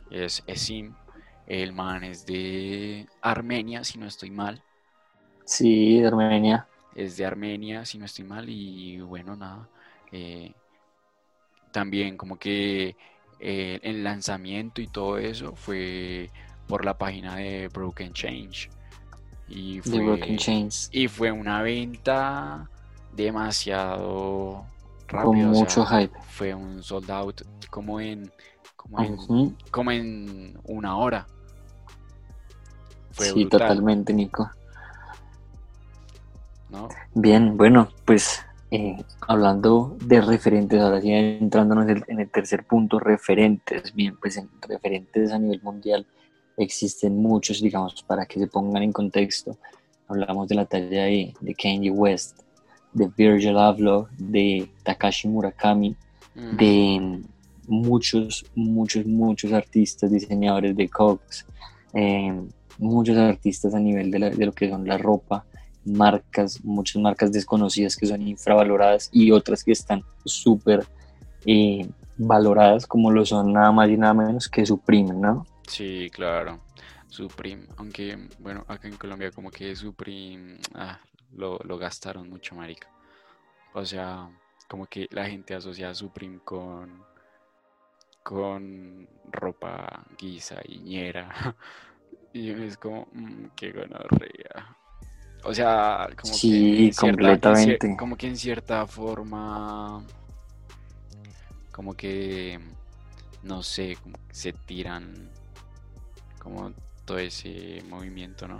es 0.09 0.43
Esim, 0.47 0.95
el 1.47 1.71
man 1.73 2.03
es 2.03 2.25
de 2.25 3.07
Armenia, 3.21 3.83
si 3.83 3.97
no 3.97 4.05
estoy 4.07 4.29
mal, 4.31 4.63
Sí, 5.45 5.99
de 5.99 6.07
Armenia. 6.07 6.65
es 6.93 7.17
de 7.17 7.25
Armenia, 7.25 7.85
si 7.85 7.97
no 7.97 8.05
estoy 8.05 8.25
mal, 8.25 8.47
y 8.49 8.99
bueno, 9.01 9.35
nada, 9.35 9.69
eh, 10.11 10.53
también 11.71 12.17
como 12.17 12.37
que 12.37 12.97
eh, 13.39 13.79
el 13.83 14.03
lanzamiento 14.03 14.81
y 14.81 14.87
todo 14.87 15.17
eso 15.17 15.55
fue 15.55 16.31
por 16.67 16.85
la 16.85 16.97
página 16.97 17.35
de 17.37 17.67
Broken 17.69 18.13
Change. 18.13 18.71
Y 19.47 19.81
De 19.83 19.99
Broken 19.99 20.37
fue, 20.37 20.37
Chains. 20.37 20.89
y 20.91 21.07
fue 21.09 21.31
una 21.31 21.61
venta 21.63 22.71
demasiado 23.15 24.65
Con 25.09 25.19
rápida, 25.19 25.49
o 25.49 25.53
sea, 25.53 25.63
mucho 25.63 25.85
hype. 25.85 26.17
fue 26.29 26.53
un 26.53 26.81
sold 26.83 27.09
out 27.11 27.41
como 27.69 27.99
en, 27.99 28.31
como 28.75 29.01
en, 29.01 29.55
como 29.71 29.91
en 29.91 30.57
una 30.65 30.97
hora. 30.97 31.27
Fue 33.11 33.25
Sí, 33.27 33.31
brutal, 33.41 33.59
totalmente, 33.61 34.13
Nico. 34.13 34.49
¿no? 36.69 36.87
Bien, 37.13 37.57
bueno, 37.57 37.89
pues 38.05 38.41
eh, 38.71 38.95
hablando 39.27 39.97
de 39.99 40.21
referentes, 40.21 40.79
ahora 40.79 41.01
sí 41.01 41.11
entrándonos 41.11 41.85
en 41.85 41.97
el, 41.97 42.03
en 42.07 42.19
el 42.19 42.29
tercer 42.29 42.65
punto, 42.65 42.99
referentes. 42.99 43.93
Bien, 43.95 44.15
pues 44.21 44.37
en 44.37 44.49
referentes 44.61 45.31
a 45.31 45.39
nivel 45.39 45.61
mundial 45.63 46.05
existen 46.57 47.17
muchos, 47.17 47.61
digamos, 47.61 48.03
para 48.03 48.25
que 48.25 48.39
se 48.39 48.47
pongan 48.47 48.83
en 48.83 48.91
contexto. 48.91 49.57
Hablamos 50.07 50.47
de 50.47 50.55
la 50.55 50.65
talla 50.65 51.03
de, 51.05 51.33
de 51.39 51.55
Kanye 51.55 51.91
West, 51.91 52.41
de 52.93 53.09
Virgil 53.15 53.57
Abloh, 53.57 54.07
de 54.17 54.69
Takashi 54.83 55.27
Murakami, 55.27 55.95
Ujú. 56.35 56.55
de 56.57 57.21
muchos, 57.67 58.45
muchos, 58.55 59.05
muchos 59.05 59.51
artistas, 59.53 60.11
diseñadores 60.11 60.75
de 60.75 60.89
Cox, 60.89 61.45
eh, 61.93 62.33
muchos 62.77 63.17
artistas 63.17 63.73
a 63.75 63.79
nivel 63.79 64.09
de, 64.11 64.19
la- 64.19 64.29
de 64.29 64.45
lo 64.45 64.51
que 64.53 64.69
son 64.69 64.87
la 64.87 64.97
ropa, 64.97 65.45
marcas, 65.85 66.63
muchas 66.63 67.01
marcas 67.01 67.31
desconocidas 67.31 67.95
que 67.95 68.05
son 68.07 68.21
infravaloradas 68.27 69.09
y 69.11 69.31
otras 69.31 69.63
que 69.63 69.71
están 69.71 70.03
súper 70.25 70.85
eh, 71.45 71.87
valoradas 72.17 72.85
como 72.85 73.11
lo 73.11 73.25
son 73.25 73.53
nada 73.53 73.71
más 73.71 73.89
y 73.89 73.97
nada 73.97 74.13
menos 74.13 74.49
que 74.49 74.65
Supreme, 74.65 75.13
¿no? 75.13 75.45
Sí, 75.67 76.09
claro. 76.11 76.59
Supreme, 77.07 77.63
aunque 77.77 78.17
bueno, 78.39 78.65
acá 78.67 78.87
en 78.87 78.95
Colombia 78.97 79.31
como 79.31 79.49
que 79.51 79.75
Supreme 79.75 80.57
ah, 80.75 80.99
lo, 81.35 81.57
lo 81.63 81.77
gastaron 81.77 82.29
mucho, 82.29 82.55
marica. 82.55 82.87
O 83.73 83.85
sea, 83.85 84.29
como 84.67 84.85
que 84.87 85.07
la 85.11 85.25
gente 85.27 85.53
asocia 85.55 85.89
a 85.89 85.93
Supreme 85.95 86.39
con 86.43 87.03
con 88.23 89.07
ropa 89.31 90.03
guisa 90.17 90.59
y 90.65 90.79
ñera. 90.79 91.29
Y 92.31 92.51
es 92.51 92.77
como, 92.77 93.07
mm, 93.11 93.45
qué 93.55 93.71
gonorrea. 93.71 94.77
O 95.43 95.51
sea, 95.51 96.07
como 96.15 96.31
que 96.33 96.37
Sí, 96.37 96.85
en 96.85 96.93
cierta- 96.93 96.93
en 96.93 96.93
cier- 96.93 97.11
completamente. 97.11 97.97
como 97.97 98.15
que 98.17 98.27
en 98.27 98.37
cierta 98.37 98.85
forma, 98.85 100.03
como 101.71 101.95
que, 101.95 102.59
no 103.41 103.63
sé, 103.63 103.97
como 104.03 104.15
que 104.27 104.35
se 104.35 104.53
tiran 104.53 105.31
como 106.39 106.71
todo 107.03 107.17
ese 107.17 107.83
movimiento, 107.89 108.47
¿no? 108.47 108.59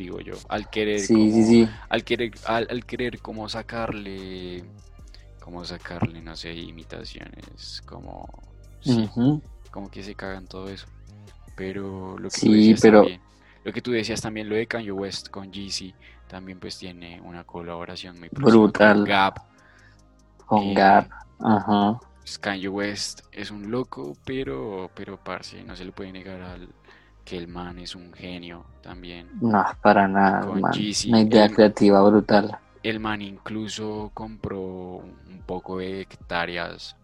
Digo 0.00 0.18
yo, 0.20 0.32
al 0.48 0.70
querer 0.70 1.00
Sí, 1.00 1.12
como, 1.12 1.30
sí, 1.30 1.44
sí. 1.44 1.68
al 1.90 2.04
querer, 2.04 2.32
al, 2.46 2.66
al 2.70 2.86
querer 2.86 3.18
como 3.20 3.50
sacarle, 3.50 4.64
como 5.40 5.62
sacarle, 5.66 6.22
no 6.22 6.34
sé, 6.36 6.54
imitaciones, 6.54 7.82
como, 7.84 8.26
como 9.70 9.90
que 9.90 10.02
se 10.02 10.14
cagan 10.14 10.46
todo 10.46 10.70
eso. 10.70 10.86
Pero 11.54 12.16
lo 12.18 12.30
que 12.30 12.40
tú 12.40 12.52
decías 12.52 12.80
pero- 12.80 13.00
también, 13.02 13.20
lo 13.62 13.72
que 13.74 13.82
tú 13.82 13.90
decías 13.90 14.22
también, 14.22 14.48
lo 14.48 14.54
de 14.56 14.66
Kanye 14.66 14.90
West 14.90 15.28
con 15.28 15.52
Jeezy, 15.52 15.94
también 16.28 16.58
pues 16.58 16.78
tiene 16.78 17.20
una 17.20 17.44
colaboración 17.44 18.18
muy 18.18 18.30
próxima 18.30 18.52
con 18.54 18.62
Brutal. 18.62 19.04
Gap. 19.04 19.38
Con 20.46 20.62
Eh, 20.62 20.74
Gap, 20.74 21.10
ajá. 21.40 22.00
pues, 22.20 22.38
Kanye 22.38 22.68
West 22.68 23.20
es 23.32 23.50
un 23.50 23.70
loco, 23.70 24.16
pero, 24.24 24.90
pero 24.94 25.22
parce, 25.22 25.62
no 25.62 25.76
se 25.76 25.84
le 25.84 25.92
puede 25.92 26.10
negar 26.10 26.40
al 26.40 26.68
que 27.30 27.36
el 27.38 27.48
man 27.48 27.78
es 27.78 27.94
un 27.94 28.12
genio 28.12 28.66
también. 28.82 29.28
No, 29.40 29.64
para 29.82 30.06
nada, 30.08 30.46
Con 30.46 30.60
man. 30.60 30.72
Jeezy, 30.72 31.10
Una 31.10 31.20
idea 31.22 31.44
el- 31.46 31.54
creativa 31.54 32.02
brutal. 32.02 32.58
El 32.82 33.00
man 33.00 33.22
incluso 33.22 34.10
compró 34.12 34.60
un 34.60 35.42
poco 35.46 35.78
de 35.78 36.02
hectáreas 36.02 36.96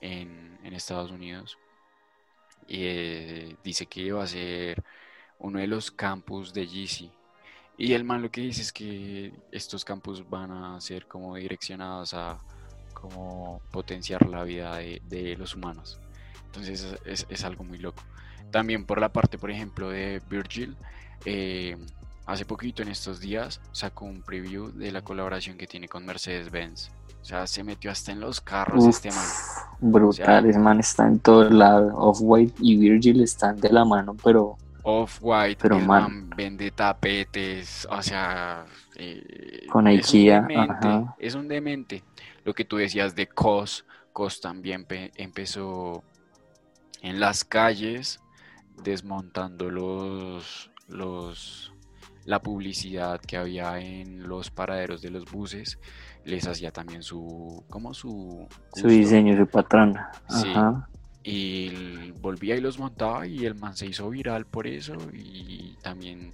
en, 0.00 0.58
en 0.64 0.74
Estados 0.74 1.10
Unidos 1.10 1.58
y 2.66 2.84
eh, 2.84 3.56
dice 3.64 3.86
que 3.86 4.00
iba 4.02 4.22
a 4.22 4.26
ser 4.26 4.82
uno 5.38 5.58
de 5.60 5.66
los 5.66 5.90
campus 5.90 6.52
de 6.54 6.66
Yeezy. 6.66 7.10
Y 7.78 7.94
el 7.94 8.04
man 8.04 8.22
lo 8.22 8.30
que 8.30 8.42
dice 8.42 8.62
es 8.62 8.72
que 8.72 9.34
estos 9.52 9.84
campus 9.84 10.28
van 10.28 10.52
a 10.52 10.80
ser 10.80 11.06
como 11.08 11.36
direccionados 11.36 12.14
a 12.14 12.38
como 12.94 13.62
potenciar 13.72 14.26
la 14.28 14.44
vida 14.44 14.76
de, 14.78 15.00
de 15.04 15.36
los 15.36 15.54
humanos. 15.56 16.00
Entonces 16.46 16.82
es, 16.84 17.00
es- 17.06 17.26
es 17.30 17.44
algo 17.44 17.64
muy 17.64 17.78
loco. 17.78 18.02
También 18.50 18.84
por 18.84 19.00
la 19.00 19.10
parte, 19.12 19.38
por 19.38 19.50
ejemplo, 19.50 19.90
de 19.90 20.20
Virgil, 20.28 20.76
eh, 21.24 21.76
hace 22.26 22.44
poquito 22.44 22.82
en 22.82 22.88
estos 22.88 23.20
días 23.20 23.60
sacó 23.72 24.04
un 24.06 24.22
preview 24.22 24.70
de 24.72 24.90
la 24.92 25.02
colaboración 25.02 25.56
que 25.56 25.66
tiene 25.66 25.88
con 25.88 26.04
Mercedes-Benz. 26.06 26.90
O 27.20 27.24
sea, 27.24 27.46
se 27.46 27.62
metió 27.62 27.90
hasta 27.90 28.12
en 28.12 28.20
los 28.20 28.40
carros 28.40 28.82
Uf, 28.84 28.90
este 28.96 29.10
man. 29.10 29.26
brutal, 29.80 30.46
ese 30.46 30.58
man 30.58 30.80
está 30.80 31.06
en 31.06 31.18
todos 31.18 31.52
lados. 31.52 31.92
Off-White 31.94 32.54
y 32.60 32.76
Virgil 32.78 33.20
están 33.22 33.56
de 33.60 33.68
la 33.70 33.84
mano, 33.84 34.16
pero 34.24 34.56
Off-White, 34.82 35.58
Pero, 35.60 35.76
el 35.76 35.86
man. 35.86 36.30
vende 36.34 36.70
tapetes, 36.70 37.86
o 37.90 38.02
sea, 38.02 38.64
eh, 38.96 39.66
Con 39.70 39.86
es 39.88 39.94
un 40.12 40.18
IKEA, 40.20 40.40
demente, 40.40 40.88
ajá. 40.88 41.14
es 41.18 41.34
un 41.34 41.46
demente. 41.48 42.02
Lo 42.44 42.54
que 42.54 42.64
tú 42.64 42.76
decías 42.78 43.14
de 43.14 43.26
COS, 43.26 43.84
COS 44.14 44.40
también 44.40 44.84
pe- 44.86 45.12
empezó 45.16 46.02
en 47.02 47.20
las 47.20 47.44
calles 47.44 48.18
desmontando 48.82 49.70
los, 49.70 50.70
los, 50.88 51.72
la 52.24 52.40
publicidad 52.40 53.20
que 53.20 53.36
había 53.36 53.80
en 53.80 54.28
los 54.28 54.50
paraderos 54.50 55.02
de 55.02 55.10
los 55.10 55.24
buses, 55.30 55.78
les 56.24 56.46
hacía 56.46 56.70
también 56.70 57.02
su, 57.02 57.64
como 57.68 57.94
su 57.94 58.46
su 58.74 58.88
diseño, 58.88 59.36
su 59.36 59.46
patrón. 59.46 59.96
Sí. 60.28 60.48
Ajá. 60.50 60.88
Y 61.22 62.12
volvía 62.12 62.56
y 62.56 62.60
los 62.60 62.78
montaba 62.78 63.26
y 63.26 63.44
el 63.44 63.54
man 63.54 63.76
se 63.76 63.86
hizo 63.86 64.08
viral 64.08 64.46
por 64.46 64.66
eso 64.66 64.96
y 65.12 65.76
también 65.82 66.32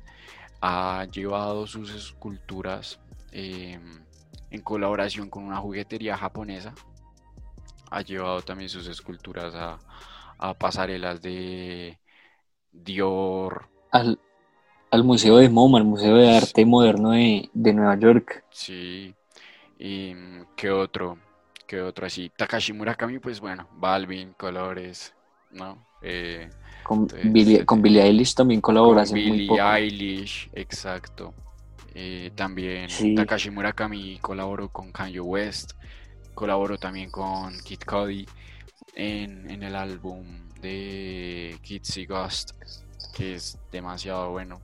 ha 0.60 1.06
llevado 1.12 1.66
sus 1.66 1.92
esculturas 1.94 2.98
em, 3.32 4.00
en 4.50 4.60
colaboración 4.62 5.28
con 5.28 5.44
una 5.44 5.58
juguetería 5.58 6.16
japonesa. 6.16 6.74
Ha 7.90 8.02
llevado 8.02 8.42
también 8.42 8.68
sus 8.68 8.86
esculturas 8.88 9.54
a, 9.54 9.78
pasarelas 10.54 11.22
de 11.22 11.98
Dior. 12.84 13.68
Al, 13.90 14.18
Museo 15.04 15.38
de 15.38 15.48
MoMA, 15.48 15.78
al 15.78 15.84
Museo 15.84 16.16
de 16.16 16.36
Arte 16.36 16.64
Moderno 16.64 17.10
de, 17.10 17.72
Nueva 17.72 17.98
York. 17.98 18.44
Sí. 18.50 19.14
¿Y 19.78 20.14
qué 20.56 20.70
otro? 20.70 21.18
¿Qué 21.66 21.80
otro 21.80 22.06
así? 22.06 22.30
Takashi 22.36 22.72
Murakami, 22.72 23.18
pues 23.18 23.40
bueno, 23.40 23.68
Balvin, 23.74 24.32
colores, 24.34 25.14
¿no? 25.50 25.86
Eh, 26.02 26.48
con, 26.84 27.08
Billie, 27.24 27.64
con 27.64 27.82
Billie 27.82 28.02
Eilish 28.02 28.34
también 28.34 28.60
colabora. 28.60 29.04
Con 29.04 29.14
Billie 29.14 29.60
Eilish, 29.60 30.48
exacto. 30.52 31.34
Eh, 31.98 32.30
también 32.34 32.88
Takashi 33.16 33.50
Murakami 33.50 34.18
colaboró 34.20 34.68
con 34.68 34.92
Kanye 34.92 35.20
West, 35.20 35.72
colaboró 36.34 36.76
también 36.76 37.10
con 37.10 37.58
Kid 37.64 37.80
Cudi 37.86 38.26
en, 38.94 39.50
en 39.50 39.62
el 39.62 39.74
álbum 39.74 40.45
de 40.66 41.58
Kids 41.62 41.98
Ghost, 42.08 42.50
que 43.14 43.34
es 43.36 43.58
demasiado 43.72 44.32
bueno. 44.32 44.60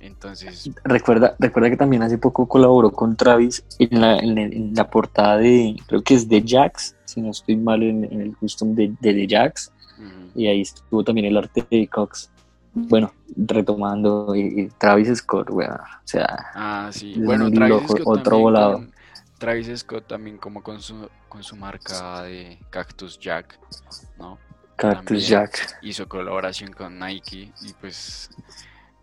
Entonces. 0.00 0.70
Recuerda, 0.82 1.36
recuerda 1.38 1.70
que 1.70 1.76
también 1.76 2.02
hace 2.02 2.16
poco 2.16 2.48
colaboró 2.48 2.90
con 2.90 3.16
Travis 3.16 3.64
en 3.78 4.00
la, 4.00 4.18
en, 4.18 4.74
la 4.74 4.88
portada 4.88 5.36
de, 5.36 5.76
creo 5.86 6.02
que 6.02 6.14
es 6.14 6.28
de 6.28 6.42
Jax, 6.46 6.96
si 7.04 7.20
no 7.20 7.30
estoy 7.30 7.56
mal 7.56 7.82
en, 7.82 8.04
el 8.04 8.36
custom 8.36 8.74
de, 8.74 8.94
de 9.00 9.14
The 9.14 9.26
Jax. 9.28 9.72
Y 10.34 10.46
ahí 10.46 10.62
estuvo 10.62 11.04
también 11.04 11.26
el 11.26 11.36
arte 11.36 11.66
de 11.70 11.86
Cox. 11.88 12.30
Bueno, 12.72 13.12
retomando, 13.36 14.34
y, 14.34 14.70
Travis 14.78 15.18
Scott, 15.18 15.50
o 15.50 15.60
sea. 16.04 16.46
Ah, 16.54 16.90
sí. 16.92 17.14
Bueno, 17.18 17.50
Travis 17.50 17.82
otro 18.04 18.38
volado. 18.38 18.86
Travis 19.38 19.80
Scott 19.80 20.06
también 20.06 20.38
como 20.38 20.62
con 20.62 20.80
su, 20.80 21.08
con 21.28 21.42
su 21.42 21.56
marca 21.56 22.22
de 22.22 22.58
Cactus 22.70 23.18
Jack, 23.18 23.58
¿no? 24.18 24.38
Cactus 24.80 25.28
Jack. 25.28 25.78
Hizo 25.82 26.08
colaboración 26.08 26.72
con 26.72 26.98
Nike 26.98 27.52
y 27.62 27.72
pues 27.80 28.30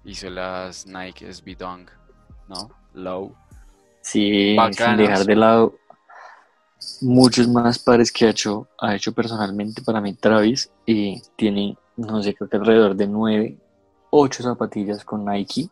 hizo 0.04 0.30
las 0.30 0.88
Nike 0.88 1.32
SB 1.32 1.56
Dunk, 1.56 1.92
¿no? 2.48 2.72
Low. 2.96 3.36
Sí, 4.02 4.56
sin 4.72 4.98
dejar 4.98 5.26
de 5.26 5.36
lado 5.36 5.76
muchos 7.02 7.48
más 7.48 7.78
pares 7.78 8.12
que 8.12 8.26
ha 8.26 8.30
hecho, 8.30 8.68
ha 8.80 8.96
hecho 8.96 9.12
personalmente 9.12 9.82
para 9.84 10.02
mí 10.02 10.14
Travis 10.14 10.72
y 10.86 11.22
tiene, 11.36 11.78
no 11.96 12.24
sé, 12.24 12.34
creo 12.34 12.50
que 12.50 12.58
alrededor 12.58 12.96
de 12.96 13.08
nueve, 13.08 13.58
ocho 14.10 14.42
zapatillas 14.42 15.04
con 15.04 15.26
Nike 15.26 15.70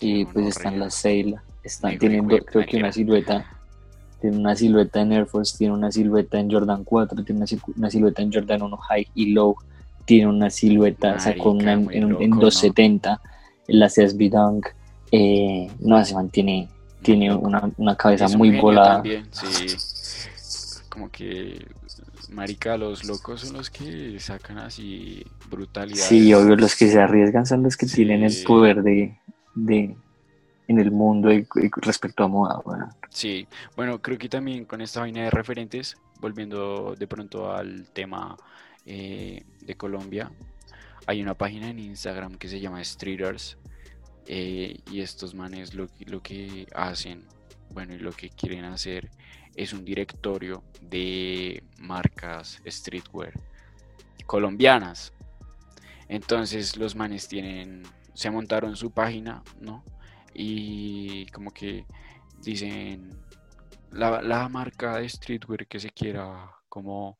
y 0.00 0.26
pues 0.26 0.48
están 0.48 0.78
las 0.78 0.94
Seila, 0.94 1.42
están 1.62 1.98
teniendo 1.98 2.36
creo 2.38 2.66
que 2.66 2.76
una 2.76 2.92
silueta 2.92 3.55
tiene 4.26 4.40
una 4.40 4.56
silueta 4.56 5.00
en 5.00 5.12
Air 5.12 5.26
Force, 5.26 5.56
tiene 5.56 5.72
una 5.74 5.92
silueta 5.92 6.40
en 6.40 6.50
Jordan 6.50 6.82
4, 6.82 7.22
tiene 7.22 7.44
una, 7.76 7.90
silueta 7.90 8.22
en 8.22 8.32
Jordan 8.32 8.62
1 8.62 8.76
High 8.76 9.08
y 9.14 9.32
Low, 9.32 9.54
tiene 10.04 10.26
una 10.26 10.50
silueta, 10.50 11.20
sacó 11.20 11.52
una 11.52 11.74
en, 11.74 12.08
270 12.08 13.20
la 13.68 13.86
CSB 13.86 14.30
Dunk, 14.30 14.66
eh, 15.12 15.70
no, 15.78 16.04
se 16.04 16.14
mantiene, 16.14 16.68
tiene 17.02 17.32
una, 17.32 17.70
una 17.76 17.96
cabeza 17.96 18.28
muy 18.36 18.58
volada. 18.58 19.02
Como 20.88 21.08
que, 21.10 21.64
marica, 22.30 22.76
los 22.76 23.04
locos 23.04 23.42
son 23.42 23.56
los 23.56 23.70
que 23.70 24.18
sacan 24.18 24.58
así 24.58 25.24
brutalidad. 25.48 26.04
Sí, 26.04 26.34
obvio, 26.34 26.56
los 26.56 26.74
que 26.74 26.90
se 26.90 27.00
arriesgan 27.00 27.46
son 27.46 27.62
los 27.62 27.76
que 27.76 27.86
tienen 27.86 28.24
el 28.24 28.34
poder 28.44 28.82
de, 28.82 29.18
de 29.54 29.96
en 30.68 30.78
el 30.78 30.90
mundo 30.90 31.28
respecto 31.76 32.24
a 32.24 32.28
moda. 32.28 32.60
Bueno. 32.64 32.88
Sí, 33.10 33.46
bueno, 33.76 34.00
creo 34.00 34.18
que 34.18 34.28
también 34.28 34.64
con 34.64 34.80
esta 34.80 35.00
vaina 35.00 35.22
de 35.22 35.30
referentes, 35.30 35.96
volviendo 36.20 36.94
de 36.94 37.06
pronto 37.06 37.52
al 37.52 37.88
tema 37.90 38.36
eh, 38.84 39.44
de 39.60 39.74
Colombia, 39.76 40.30
hay 41.06 41.22
una 41.22 41.34
página 41.34 41.68
en 41.70 41.78
Instagram 41.78 42.34
que 42.34 42.48
se 42.48 42.60
llama 42.60 42.82
Streeters 42.82 43.58
eh, 44.26 44.80
y 44.90 45.00
estos 45.00 45.34
manes 45.34 45.74
lo, 45.74 45.86
lo 46.06 46.20
que 46.22 46.66
hacen, 46.74 47.24
bueno, 47.70 47.94
y 47.94 47.98
lo 47.98 48.12
que 48.12 48.30
quieren 48.30 48.64
hacer 48.64 49.10
es 49.54 49.72
un 49.72 49.84
directorio 49.84 50.62
de 50.82 51.62
marcas 51.78 52.60
streetwear 52.66 53.32
colombianas. 54.26 55.12
Entonces 56.08 56.76
los 56.76 56.94
manes 56.94 57.28
tienen, 57.28 57.82
se 58.14 58.30
montaron 58.30 58.76
su 58.76 58.90
página, 58.90 59.42
¿no? 59.60 59.84
Y 60.38 61.26
como 61.26 61.50
que 61.50 61.86
dicen 62.42 63.10
la, 63.90 64.48
marca 64.48 64.98
de 64.98 65.08
streetwear 65.08 65.66
que 65.66 65.80
se 65.80 65.90
quiera 65.90 66.50
como 66.68 67.18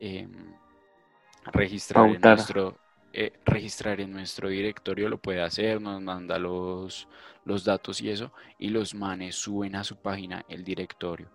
em, 0.00 0.54
registrar 1.52 2.08
en 2.08 2.20
nuestro 2.20 2.78
eh, 3.14 3.32
registrar 3.44 4.00
en 4.00 4.10
nuestro 4.10 4.48
directorio 4.48 5.10
lo 5.10 5.20
puede 5.20 5.42
hacer, 5.42 5.82
nos 5.82 6.00
manda 6.00 6.38
los, 6.38 7.06
los 7.44 7.62
datos 7.62 8.00
y 8.00 8.08
eso, 8.08 8.32
y 8.58 8.68
los 8.68 8.94
manes 8.94 9.36
suben 9.36 9.76
a 9.76 9.84
su 9.84 9.96
página 9.96 10.46
el 10.48 10.64
directorio 10.64 11.28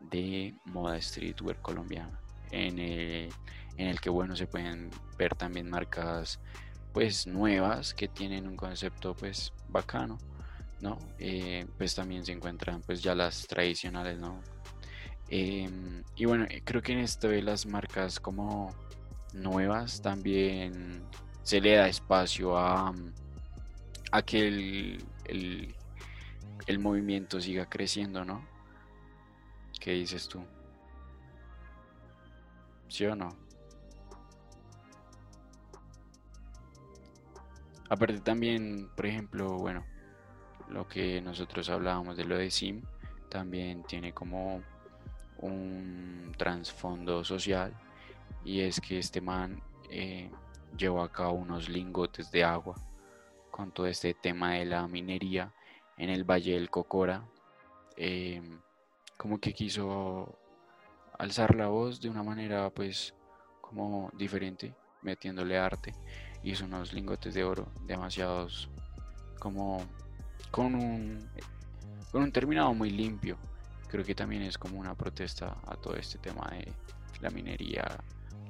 de 0.00 0.56
moda 0.64 1.00
streetwear 1.00 1.62
colombiana, 1.62 2.18
en 2.50 2.80
el, 2.80 3.28
en 3.76 3.86
el 3.86 4.00
que 4.00 4.10
bueno 4.10 4.34
se 4.34 4.48
pueden 4.48 4.90
ver 5.16 5.36
también 5.36 5.70
marcas 5.70 6.40
pues 6.92 7.28
nuevas 7.28 7.94
que 7.94 8.08
tienen 8.08 8.48
un 8.48 8.56
concepto 8.56 9.14
pues 9.14 9.52
bacano, 9.68 10.18
¿no? 10.80 10.98
Eh, 11.18 11.66
pues 11.76 11.94
también 11.94 12.24
se 12.24 12.32
encuentran 12.32 12.82
pues 12.82 13.02
ya 13.02 13.14
las 13.14 13.46
tradicionales, 13.46 14.18
¿no? 14.18 14.40
Em, 15.28 16.02
y 16.16 16.24
bueno, 16.24 16.46
creo 16.64 16.82
que 16.82 16.92
en 16.92 17.00
esto 17.00 17.28
de 17.28 17.42
las 17.42 17.66
marcas 17.66 18.18
como 18.18 18.74
nuevas, 19.32 20.02
también 20.02 21.02
se 21.42 21.60
le 21.60 21.76
da 21.76 21.88
espacio 21.88 22.56
a, 22.56 22.92
a 24.12 24.22
que 24.22 24.48
el, 24.48 25.04
el, 26.66 26.78
movimiento 26.78 27.40
siga 27.40 27.66
creciendo, 27.66 28.24
¿no? 28.24 28.44
¿Qué 29.80 29.92
dices 29.92 30.28
tú? 30.28 30.44
¿Sí 32.88 33.04
o 33.06 33.14
no? 33.14 33.28
Aparte 37.88 38.20
también, 38.20 38.88
por 38.94 39.06
ejemplo, 39.06 39.58
bueno, 39.58 39.84
lo 40.70 40.88
que 40.88 41.20
nosotros 41.20 41.68
hablábamos 41.70 42.16
de 42.16 42.24
lo 42.24 42.36
de 42.38 42.50
Sim, 42.50 42.82
también 43.28 43.82
tiene 43.84 44.12
como 44.12 44.62
un 45.38 46.32
trasfondo 46.36 47.24
social 47.24 47.72
y 48.44 48.60
es 48.60 48.80
que 48.80 48.98
este 48.98 49.20
man 49.20 49.62
eh, 49.90 50.30
llevó 50.76 51.02
a 51.02 51.12
cabo 51.12 51.32
unos 51.34 51.68
lingotes 51.68 52.30
de 52.30 52.44
agua 52.44 52.74
con 53.50 53.72
todo 53.72 53.86
este 53.86 54.14
tema 54.14 54.54
de 54.54 54.64
la 54.64 54.86
minería 54.86 55.52
en 55.96 56.10
el 56.10 56.24
Valle 56.24 56.54
del 56.54 56.70
Cocora. 56.70 57.24
Em, 57.96 58.58
como 59.16 59.38
que 59.38 59.52
quiso 59.52 60.38
alzar 61.18 61.54
la 61.54 61.66
voz 61.66 62.00
de 62.00 62.08
una 62.08 62.22
manera 62.22 62.70
pues 62.70 63.14
como 63.60 64.10
diferente, 64.14 64.74
metiéndole 65.02 65.58
arte. 65.58 65.94
Hizo 66.42 66.64
unos 66.64 66.94
lingotes 66.94 67.34
de 67.34 67.44
oro 67.44 67.68
demasiados 67.86 68.70
como 69.38 69.82
con 70.50 70.74
un, 70.74 71.28
con 72.10 72.22
un 72.22 72.32
terminado 72.32 72.74
muy 72.74 72.90
limpio. 72.90 73.38
Creo 73.88 74.04
que 74.04 74.14
también 74.14 74.42
es 74.42 74.56
como 74.58 74.78
una 74.78 74.94
protesta 74.94 75.56
a 75.66 75.76
todo 75.76 75.96
este 75.96 76.18
tema 76.18 76.48
de 76.50 76.72
la 77.20 77.30
minería 77.30 77.98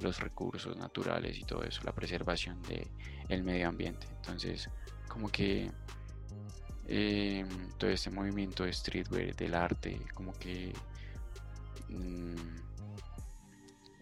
los 0.01 0.21
recursos 0.21 0.77
naturales 0.77 1.39
y 1.39 1.45
todo 1.45 1.63
eso, 1.63 1.83
la 1.85 1.93
preservación 1.93 2.61
del 2.63 2.89
el 3.29 3.43
medio 3.43 3.69
ambiente. 3.69 4.07
Entonces, 4.17 4.69
como 5.09 5.29
que 5.29 5.71
em, 6.87 7.49
todo 7.79 7.91
este 7.91 8.11
movimiento 8.11 8.65
de 8.65 8.73
streetwear, 8.73 9.37
del 9.37 9.55
arte, 9.55 10.01
como 10.15 10.33
que 10.33 10.73
mm, 11.89 12.35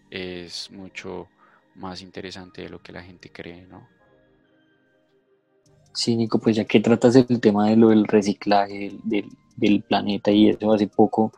es 0.09 0.71
mucho 0.71 1.29
más 1.75 2.01
interesante 2.01 2.63
de 2.63 2.69
lo 2.69 2.81
que 2.81 2.91
la 2.91 3.03
gente 3.03 3.31
cree, 3.31 3.65
¿no? 3.65 3.87
Sí, 5.99 6.15
Nico, 6.15 6.39
pues 6.39 6.55
ya 6.55 6.63
que 6.63 6.79
tratas 6.79 7.13
el 7.17 7.41
tema 7.41 7.67
de 7.67 7.75
lo 7.75 7.89
del 7.89 8.05
reciclaje 8.05 8.93
del, 9.03 9.83
planeta 9.83 10.31
y 10.31 10.47
eso 10.47 10.71
hace 10.71 10.87
poco 10.87 11.33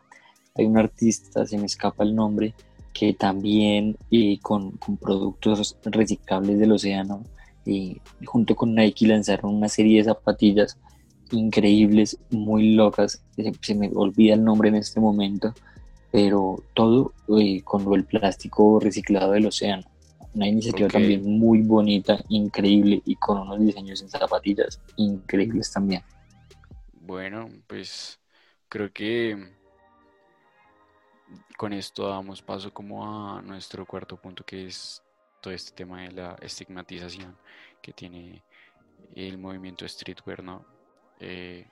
hay 0.55 0.65
un 0.65 0.77
artista, 0.77 1.47
se 1.47 1.57
me 1.57 1.65
escapa 1.65 2.03
el 2.03 2.13
nombre, 2.13 2.53
que 2.93 3.13
también 3.15 3.97
y 4.11 4.37
con, 4.37 4.73
productos 5.01 5.75
reciclables 5.83 6.59
del 6.59 6.73
océano, 6.73 7.23
y 7.65 7.97
junto 8.23 8.55
con 8.55 8.75
Nike 8.75 9.07
lanzaron 9.07 9.55
una 9.55 9.67
serie 9.67 9.97
de 9.97 10.03
zapatillas 10.03 10.77
increíbles, 11.31 12.19
muy 12.29 12.73
locas, 12.75 13.19
se, 13.61 13.73
me 13.73 13.89
olvida 13.95 14.35
el 14.35 14.43
nombre 14.43 14.69
en 14.69 14.75
este 14.75 14.99
momento, 14.99 15.55
pero 16.11 16.63
todo 16.75 17.13
eh, 17.39 17.63
con 17.63 17.91
el 17.95 18.03
plástico 18.03 18.79
reciclado 18.79 19.31
del 19.31 19.47
océano. 19.47 19.87
Una 20.33 20.47
iniciativa 20.47 20.87
también 20.87 21.23
muy 21.23 21.61
bonita, 21.61 22.23
increíble 22.29 23.01
y 23.05 23.15
con 23.15 23.39
unos 23.39 23.59
diseños 23.59 24.01
en 24.01 24.09
zapatillas 24.09 24.81
increíbles 24.95 25.71
también. 25.71 26.03
Bueno, 26.93 27.49
pues 27.67 28.19
creo 28.69 28.91
que 28.93 29.37
con 31.57 31.73
esto 31.73 32.07
damos 32.07 32.41
paso 32.41 32.73
como 32.73 33.05
a 33.05 33.41
nuestro 33.41 33.85
cuarto 33.85 34.17
punto 34.17 34.45
que 34.45 34.67
es 34.67 35.03
todo 35.41 35.53
este 35.53 35.73
tema 35.73 36.03
de 36.03 36.11
la 36.11 36.35
estigmatización 36.41 37.35
que 37.81 37.93
tiene 37.93 38.43
el 39.15 39.37
movimiento 39.37 39.87
streetwear, 39.87 40.43
¿no? 40.43 40.65
Eh, 41.19 41.67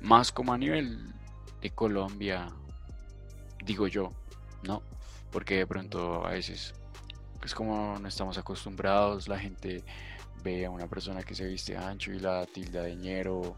más 0.00 0.30
como 0.32 0.52
a 0.52 0.58
nivel 0.58 1.12
de 1.60 1.70
Colombia, 1.70 2.48
digo 3.64 3.86
yo, 3.86 4.10
¿no? 4.62 4.82
Porque 5.30 5.56
de 5.56 5.66
pronto 5.66 6.26
a 6.26 6.30
veces, 6.30 6.74
es 7.46 7.54
como 7.54 7.98
no 7.98 8.08
estamos 8.08 8.36
acostumbrados, 8.38 9.28
la 9.28 9.38
gente 9.38 9.82
ve 10.44 10.66
a 10.66 10.70
una 10.70 10.86
persona 10.86 11.22
que 11.22 11.34
se 11.34 11.46
viste 11.46 11.76
ancho 11.76 12.12
y 12.12 12.18
la 12.18 12.44
tilda 12.46 12.82
de 12.82 12.96
ñero, 12.96 13.56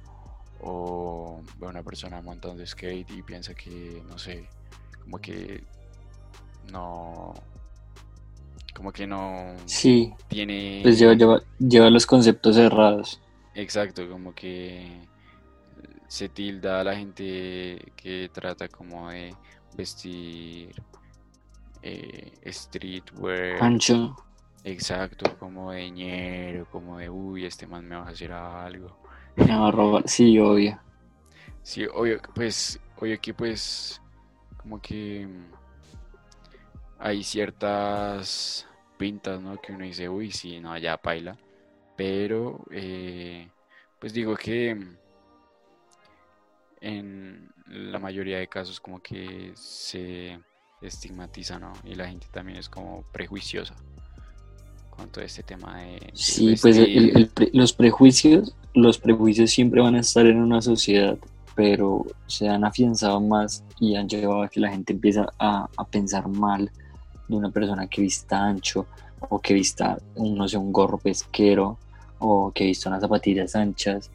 o 0.60 1.40
ve 1.58 1.66
a 1.66 1.70
una 1.70 1.82
persona 1.82 2.20
montando 2.20 2.64
skate 2.66 3.10
y 3.10 3.22
piensa 3.22 3.54
que, 3.54 4.02
no 4.08 4.18
sé, 4.18 4.48
como 5.02 5.18
que 5.18 5.64
no 6.70 7.34
como 8.74 8.92
que 8.92 9.06
no 9.06 9.56
sí. 9.64 10.12
tiene 10.28 10.80
pues 10.82 10.98
lleva, 10.98 11.40
lleva, 11.58 11.90
los 11.90 12.06
conceptos 12.06 12.54
cerrados 12.54 13.20
exacto 13.54 14.08
como 14.08 14.34
que 14.34 15.08
se 16.06 16.28
tilda 16.28 16.80
a 16.80 16.84
la 16.84 16.94
gente 16.94 17.92
que 17.96 18.30
trata 18.32 18.68
como 18.68 19.10
de 19.10 19.34
vestir 19.76 20.80
eh, 21.88 22.52
streetwear. 22.52 23.62
Ancho. 23.62 24.16
Exacto 24.64 25.38
como 25.38 25.72
de 25.72 25.90
ñero 25.90 26.66
como 26.70 26.98
de 26.98 27.08
uy 27.08 27.46
este 27.46 27.66
man 27.66 27.86
me 27.86 27.96
va 27.96 28.06
a 28.06 28.10
hacer 28.10 28.32
algo 28.32 28.98
me 29.36 29.46
va 29.46 29.68
a 29.68 29.70
robar. 29.70 30.02
Sí 30.06 30.38
obvio. 30.38 30.80
Sí 31.62 31.86
obvio 31.86 32.20
pues 32.34 32.80
obvio 32.96 33.20
que 33.20 33.32
pues 33.32 34.02
como 34.56 34.80
que 34.82 35.28
hay 36.98 37.22
ciertas 37.22 38.66
pintas, 38.98 39.40
¿no? 39.40 39.60
Que 39.60 39.72
uno 39.72 39.84
dice, 39.84 40.08
uy, 40.08 40.32
sí, 40.32 40.60
no, 40.60 40.76
ya 40.76 40.96
paila. 40.98 41.38
Pero, 41.96 42.64
eh, 42.70 43.48
pues 43.98 44.12
digo 44.12 44.36
que 44.36 44.76
en 46.80 47.50
la 47.66 47.98
mayoría 47.98 48.38
de 48.38 48.48
casos 48.48 48.80
como 48.80 49.00
que 49.00 49.52
se 49.54 50.38
estigmatiza, 50.80 51.58
¿no? 51.58 51.72
Y 51.84 51.94
la 51.94 52.08
gente 52.08 52.26
también 52.30 52.58
es 52.58 52.68
como 52.68 53.04
prejuiciosa 53.12 53.74
con 54.90 55.08
todo 55.10 55.24
este 55.24 55.44
tema 55.44 55.78
de... 55.78 56.10
sí, 56.12 56.56
pues 56.60 56.76
los 57.52 57.72
prejuicios, 57.72 58.56
los 58.74 58.98
prejuicios 58.98 59.50
siempre 59.50 59.80
van 59.80 59.94
a 59.94 60.00
estar 60.00 60.26
en 60.26 60.38
una 60.38 60.60
sociedad 60.60 61.16
pero 61.58 62.06
se 62.28 62.48
han 62.48 62.62
afianzado 62.62 63.20
más 63.20 63.64
y 63.80 63.96
han 63.96 64.08
llevado 64.08 64.44
a 64.44 64.48
que 64.48 64.60
la 64.60 64.70
gente 64.70 64.92
empieza 64.92 65.26
a, 65.40 65.66
pensar 65.90 66.28
mal 66.28 66.70
de 67.26 67.34
una 67.34 67.50
persona 67.50 67.88
que 67.88 68.00
vista 68.00 68.40
ancho 68.44 68.86
o 69.28 69.40
que 69.40 69.54
vista, 69.54 69.98
no 70.14 70.46
sé, 70.46 70.56
un 70.56 70.72
gorro 70.72 70.98
pesquero 70.98 71.76
o 72.20 72.52
que 72.54 72.66
vista 72.66 72.90
unas 72.90 73.00
zapatillas 73.00 73.56
anchas 73.56 74.08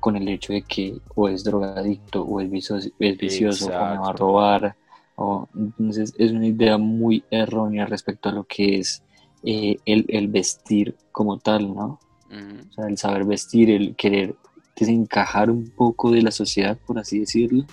con 0.00 0.16
el 0.16 0.26
hecho 0.26 0.52
de 0.52 0.62
que 0.62 0.96
o 1.14 1.28
es 1.28 1.44
drogadicto 1.44 2.22
o 2.22 2.40
es 2.40 2.50
vicioso, 2.50 2.88
es 2.98 3.16
vicioso 3.16 3.66
o 3.66 3.68
me 3.68 3.76
va 3.76 4.08
a 4.08 4.12
robar. 4.12 4.76
O, 5.20 5.48
entonces 5.56 6.14
es 6.16 6.30
una 6.30 6.46
idea 6.46 6.78
muy 6.78 7.24
errónea 7.28 7.86
respecto 7.86 8.28
a 8.28 8.32
lo 8.32 8.44
que 8.44 8.78
es 8.78 9.02
eh, 9.42 9.76
el, 9.84 10.28
vestir 10.28 10.94
como 11.10 11.38
tal, 11.38 11.74
¿no? 11.74 11.98
O 12.30 12.72
sea, 12.72 12.86
el 12.86 12.96
saber 12.96 13.24
vestir, 13.24 13.68
el 13.68 13.96
querer 13.96 14.36
desencajar 14.76 15.50
un 15.50 15.70
poco 15.70 16.12
de 16.12 16.22
la 16.22 16.30
sociedad, 16.30 16.78
por 16.86 17.00
así 17.00 17.18
decirlo. 17.18 17.66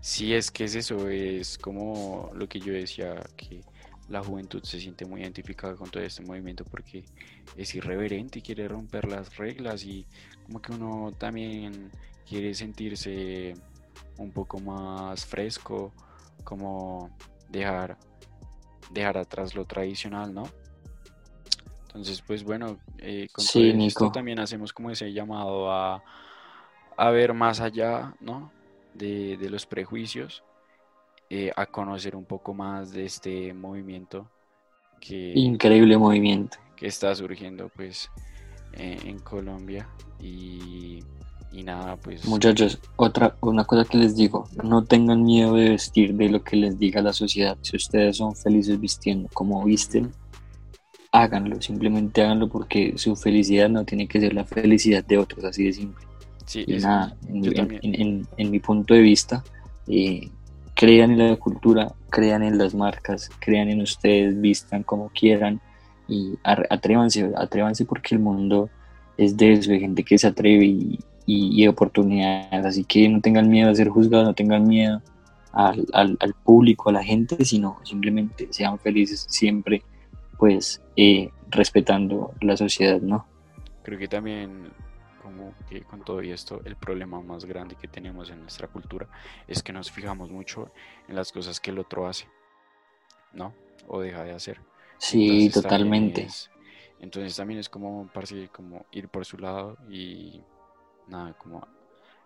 Sí, 0.00 0.32
es 0.32 0.52
que 0.52 0.62
es 0.62 0.76
eso, 0.76 1.08
es 1.08 1.58
como 1.58 2.30
lo 2.34 2.48
que 2.48 2.60
yo 2.60 2.72
decía, 2.72 3.20
que 3.36 3.62
la 4.08 4.22
juventud 4.22 4.62
se 4.62 4.78
siente 4.78 5.04
muy 5.04 5.22
identificada 5.22 5.74
con 5.74 5.90
todo 5.90 6.04
este 6.04 6.22
movimiento 6.22 6.64
porque 6.64 7.02
es 7.56 7.74
irreverente 7.74 8.38
y 8.38 8.42
quiere 8.42 8.68
romper 8.68 9.08
las 9.08 9.36
reglas 9.36 9.82
y 9.82 10.06
como 10.44 10.62
que 10.62 10.70
uno 10.70 11.10
también 11.18 11.90
quiere 12.28 12.54
sentirse 12.54 13.54
un 14.18 14.30
poco 14.30 14.60
más 14.60 15.26
fresco, 15.26 15.92
como 16.46 17.10
dejar, 17.50 17.98
dejar 18.90 19.18
atrás 19.18 19.54
lo 19.54 19.66
tradicional, 19.66 20.32
¿no? 20.32 20.44
Entonces, 21.82 22.22
pues 22.22 22.44
bueno, 22.44 22.78
eh, 22.98 23.26
con 23.32 23.44
todo 23.44 23.62
esto 23.62 24.12
también 24.12 24.38
hacemos 24.38 24.72
como 24.72 24.90
ese 24.90 25.12
llamado 25.12 25.72
a, 25.72 26.02
a 26.96 27.10
ver 27.10 27.34
más 27.34 27.60
allá 27.60 28.14
¿no? 28.20 28.52
de, 28.94 29.38
los 29.50 29.66
prejuicios, 29.66 30.44
eh, 31.28 31.50
a 31.56 31.66
conocer 31.66 32.14
un 32.14 32.24
poco 32.24 32.54
más 32.54 32.92
de 32.92 33.06
este 33.06 33.52
movimiento 33.52 34.30
que... 35.00 35.32
Increíble 35.34 35.96
movimiento. 35.96 36.58
Que 36.76 36.86
está 36.86 37.14
surgiendo 37.14 37.70
pues 37.74 38.10
eh, 38.74 38.98
en 39.04 39.18
Colombia 39.18 39.88
y, 40.20 41.00
y, 41.56 41.62
nada 41.62 41.96
pues... 41.96 42.26
Muchachos, 42.26 42.78
otra, 42.96 43.36
una 43.40 43.64
cosa 43.64 43.88
que 43.88 43.98
les 43.98 44.14
digo, 44.14 44.48
no 44.62 44.84
tengan 44.84 45.24
miedo 45.24 45.54
de 45.54 45.70
vestir 45.70 46.14
de 46.14 46.28
lo 46.28 46.42
que 46.42 46.56
les 46.56 46.78
diga 46.78 47.00
la 47.02 47.12
sociedad. 47.12 47.56
Si 47.62 47.76
ustedes 47.76 48.18
son 48.18 48.36
felices 48.36 48.78
vistiendo 48.80 49.28
como 49.32 49.64
visten, 49.64 50.12
háganlo, 51.12 51.60
simplemente 51.62 52.22
háganlo 52.22 52.48
porque 52.48 52.94
su 52.96 53.16
felicidad 53.16 53.68
no 53.68 53.84
tiene 53.84 54.06
que 54.06 54.20
ser 54.20 54.34
la 54.34 54.44
felicidad 54.44 55.04
de 55.04 55.18
otros, 55.18 55.44
así 55.44 55.64
de 55.64 55.72
simple. 55.72 56.04
Sí, 56.44 56.64
y 56.66 56.76
nada, 56.76 57.16
en, 57.28 58.50
mi 58.50 58.60
punto 58.60 58.94
de 58.94 59.00
vista, 59.00 59.42
eh, 59.88 60.28
crean 60.74 61.10
en 61.12 61.30
la 61.30 61.36
cultura, 61.36 61.92
crean 62.10 62.42
en 62.42 62.58
las 62.58 62.74
marcas, 62.74 63.30
crean 63.40 63.68
en 63.68 63.80
ustedes, 63.80 64.40
vistan 64.40 64.82
como 64.82 65.08
quieran 65.08 65.60
y 66.06 66.34
atrévanse, 66.44 67.32
atrévanse 67.34 67.84
porque 67.84 68.14
el 68.14 68.20
mundo 68.20 68.70
es 69.16 69.36
de 69.36 69.54
eso, 69.54 69.72
de 69.72 69.80
gente 69.80 70.04
que 70.04 70.18
se 70.18 70.28
atreve 70.28 70.66
y, 70.66 70.98
y, 71.26 71.66
oportunidades, 71.66 72.64
así 72.64 72.84
que 72.84 73.08
no 73.08 73.20
tengan 73.20 73.48
miedo 73.48 73.70
a 73.70 73.74
ser 73.74 73.88
juzgados, 73.88 74.26
no 74.26 74.34
tengan 74.34 74.66
miedo 74.66 75.02
al, 75.52 75.86
al, 75.92 76.16
al, 76.20 76.34
público, 76.34 76.88
a 76.88 76.92
la 76.92 77.02
gente, 77.02 77.44
sino 77.44 77.80
simplemente 77.82 78.48
sean 78.50 78.78
felices 78.78 79.26
siempre, 79.28 79.82
pues 80.38 80.80
eh, 80.96 81.30
respetando 81.48 82.32
la 82.40 82.56
sociedad, 82.56 83.00
¿no? 83.00 83.26
Creo 83.82 83.98
que 83.98 84.08
también 84.08 84.70
que 85.68 85.82
con 85.82 86.04
todo 86.04 86.20
esto 86.20 86.60
el 86.64 86.76
problema 86.76 87.20
más 87.20 87.44
grande 87.44 87.76
que 87.76 87.88
tenemos 87.88 88.30
en 88.30 88.40
nuestra 88.40 88.68
cultura 88.68 89.08
es 89.46 89.62
que 89.62 89.72
nos 89.72 89.90
fijamos 89.90 90.30
mucho 90.30 90.70
en 91.08 91.16
las 91.16 91.32
cosas 91.32 91.60
que 91.60 91.70
el 91.70 91.78
otro 91.78 92.06
hace, 92.06 92.26
¿no? 93.32 93.54
O 93.88 94.00
deja 94.00 94.24
de 94.24 94.32
hacer. 94.32 94.60
Sí, 94.98 95.50
totalmente. 95.50 96.26
entonces 97.00 97.36
también 97.36 97.60
es 97.60 97.68
como, 97.68 98.10
como 98.52 98.86
ir 98.92 99.08
por 99.08 99.24
su 99.24 99.38
lado 99.38 99.76
y 99.90 100.40
nada, 101.08 101.32
como 101.34 101.66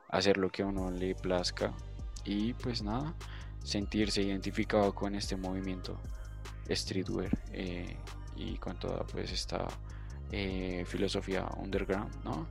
hacer 0.08 0.36
lo 0.36 0.50
que 0.50 0.62
a 0.62 0.66
uno 0.66 0.90
le 0.90 1.14
plazca 1.14 1.72
y 2.24 2.52
pues 2.54 2.82
nada, 2.82 3.14
sentirse 3.62 4.22
identificado 4.22 4.94
con 4.94 5.14
este 5.14 5.36
movimiento 5.36 5.98
streetwear 6.68 7.30
eh, 7.52 7.96
y 8.36 8.56
con 8.56 8.78
toda 8.78 9.04
pues 9.06 9.32
esta 9.32 9.66
eh, 10.32 10.84
filosofía 10.86 11.46
underground, 11.56 12.24
¿no? 12.24 12.46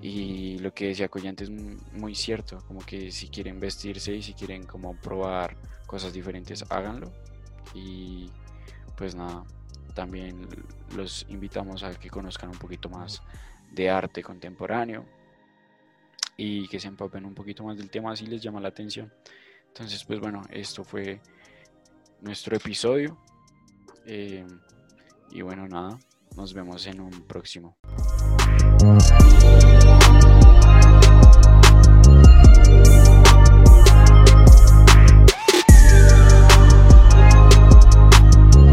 Y 0.00 0.58
lo 0.58 0.74
que 0.74 0.88
decía 0.88 1.08
Collante 1.08 1.44
es 1.44 1.50
muy 1.50 2.14
cierto, 2.14 2.58
como 2.66 2.80
que 2.80 3.12
si 3.12 3.28
quieren 3.28 3.60
vestirse 3.60 4.12
y 4.12 4.22
si 4.22 4.34
quieren 4.34 4.64
como 4.64 4.96
probar 4.96 5.56
cosas 5.86 6.12
diferentes, 6.12 6.64
háganlo. 6.70 7.12
Y 7.72 8.28
pues 8.96 9.14
nada, 9.14 9.44
también 9.94 10.48
los 10.96 11.24
invitamos 11.28 11.84
a 11.84 11.94
que 11.94 12.10
conozcan 12.10 12.50
un 12.50 12.58
poquito 12.58 12.88
más 12.88 13.22
de 13.70 13.90
arte 13.90 14.22
contemporáneo 14.22 15.06
y 16.44 16.66
que 16.66 16.80
se 16.80 16.88
empapen 16.88 17.24
un 17.24 17.34
poquito 17.34 17.62
más 17.62 17.76
del 17.76 17.88
tema 17.88 18.16
si 18.16 18.26
les 18.26 18.42
llama 18.42 18.60
la 18.60 18.66
atención. 18.66 19.12
Entonces, 19.68 20.02
pues 20.04 20.18
bueno, 20.18 20.42
esto 20.50 20.82
fue 20.82 21.20
nuestro 22.20 22.56
episodio. 22.56 23.16
Eh, 24.04 24.44
y 25.30 25.40
bueno, 25.42 25.68
nada, 25.68 25.96
nos 26.36 26.52
vemos 26.52 26.84
en 26.88 27.00
un 27.00 27.12
próximo. 27.28 27.76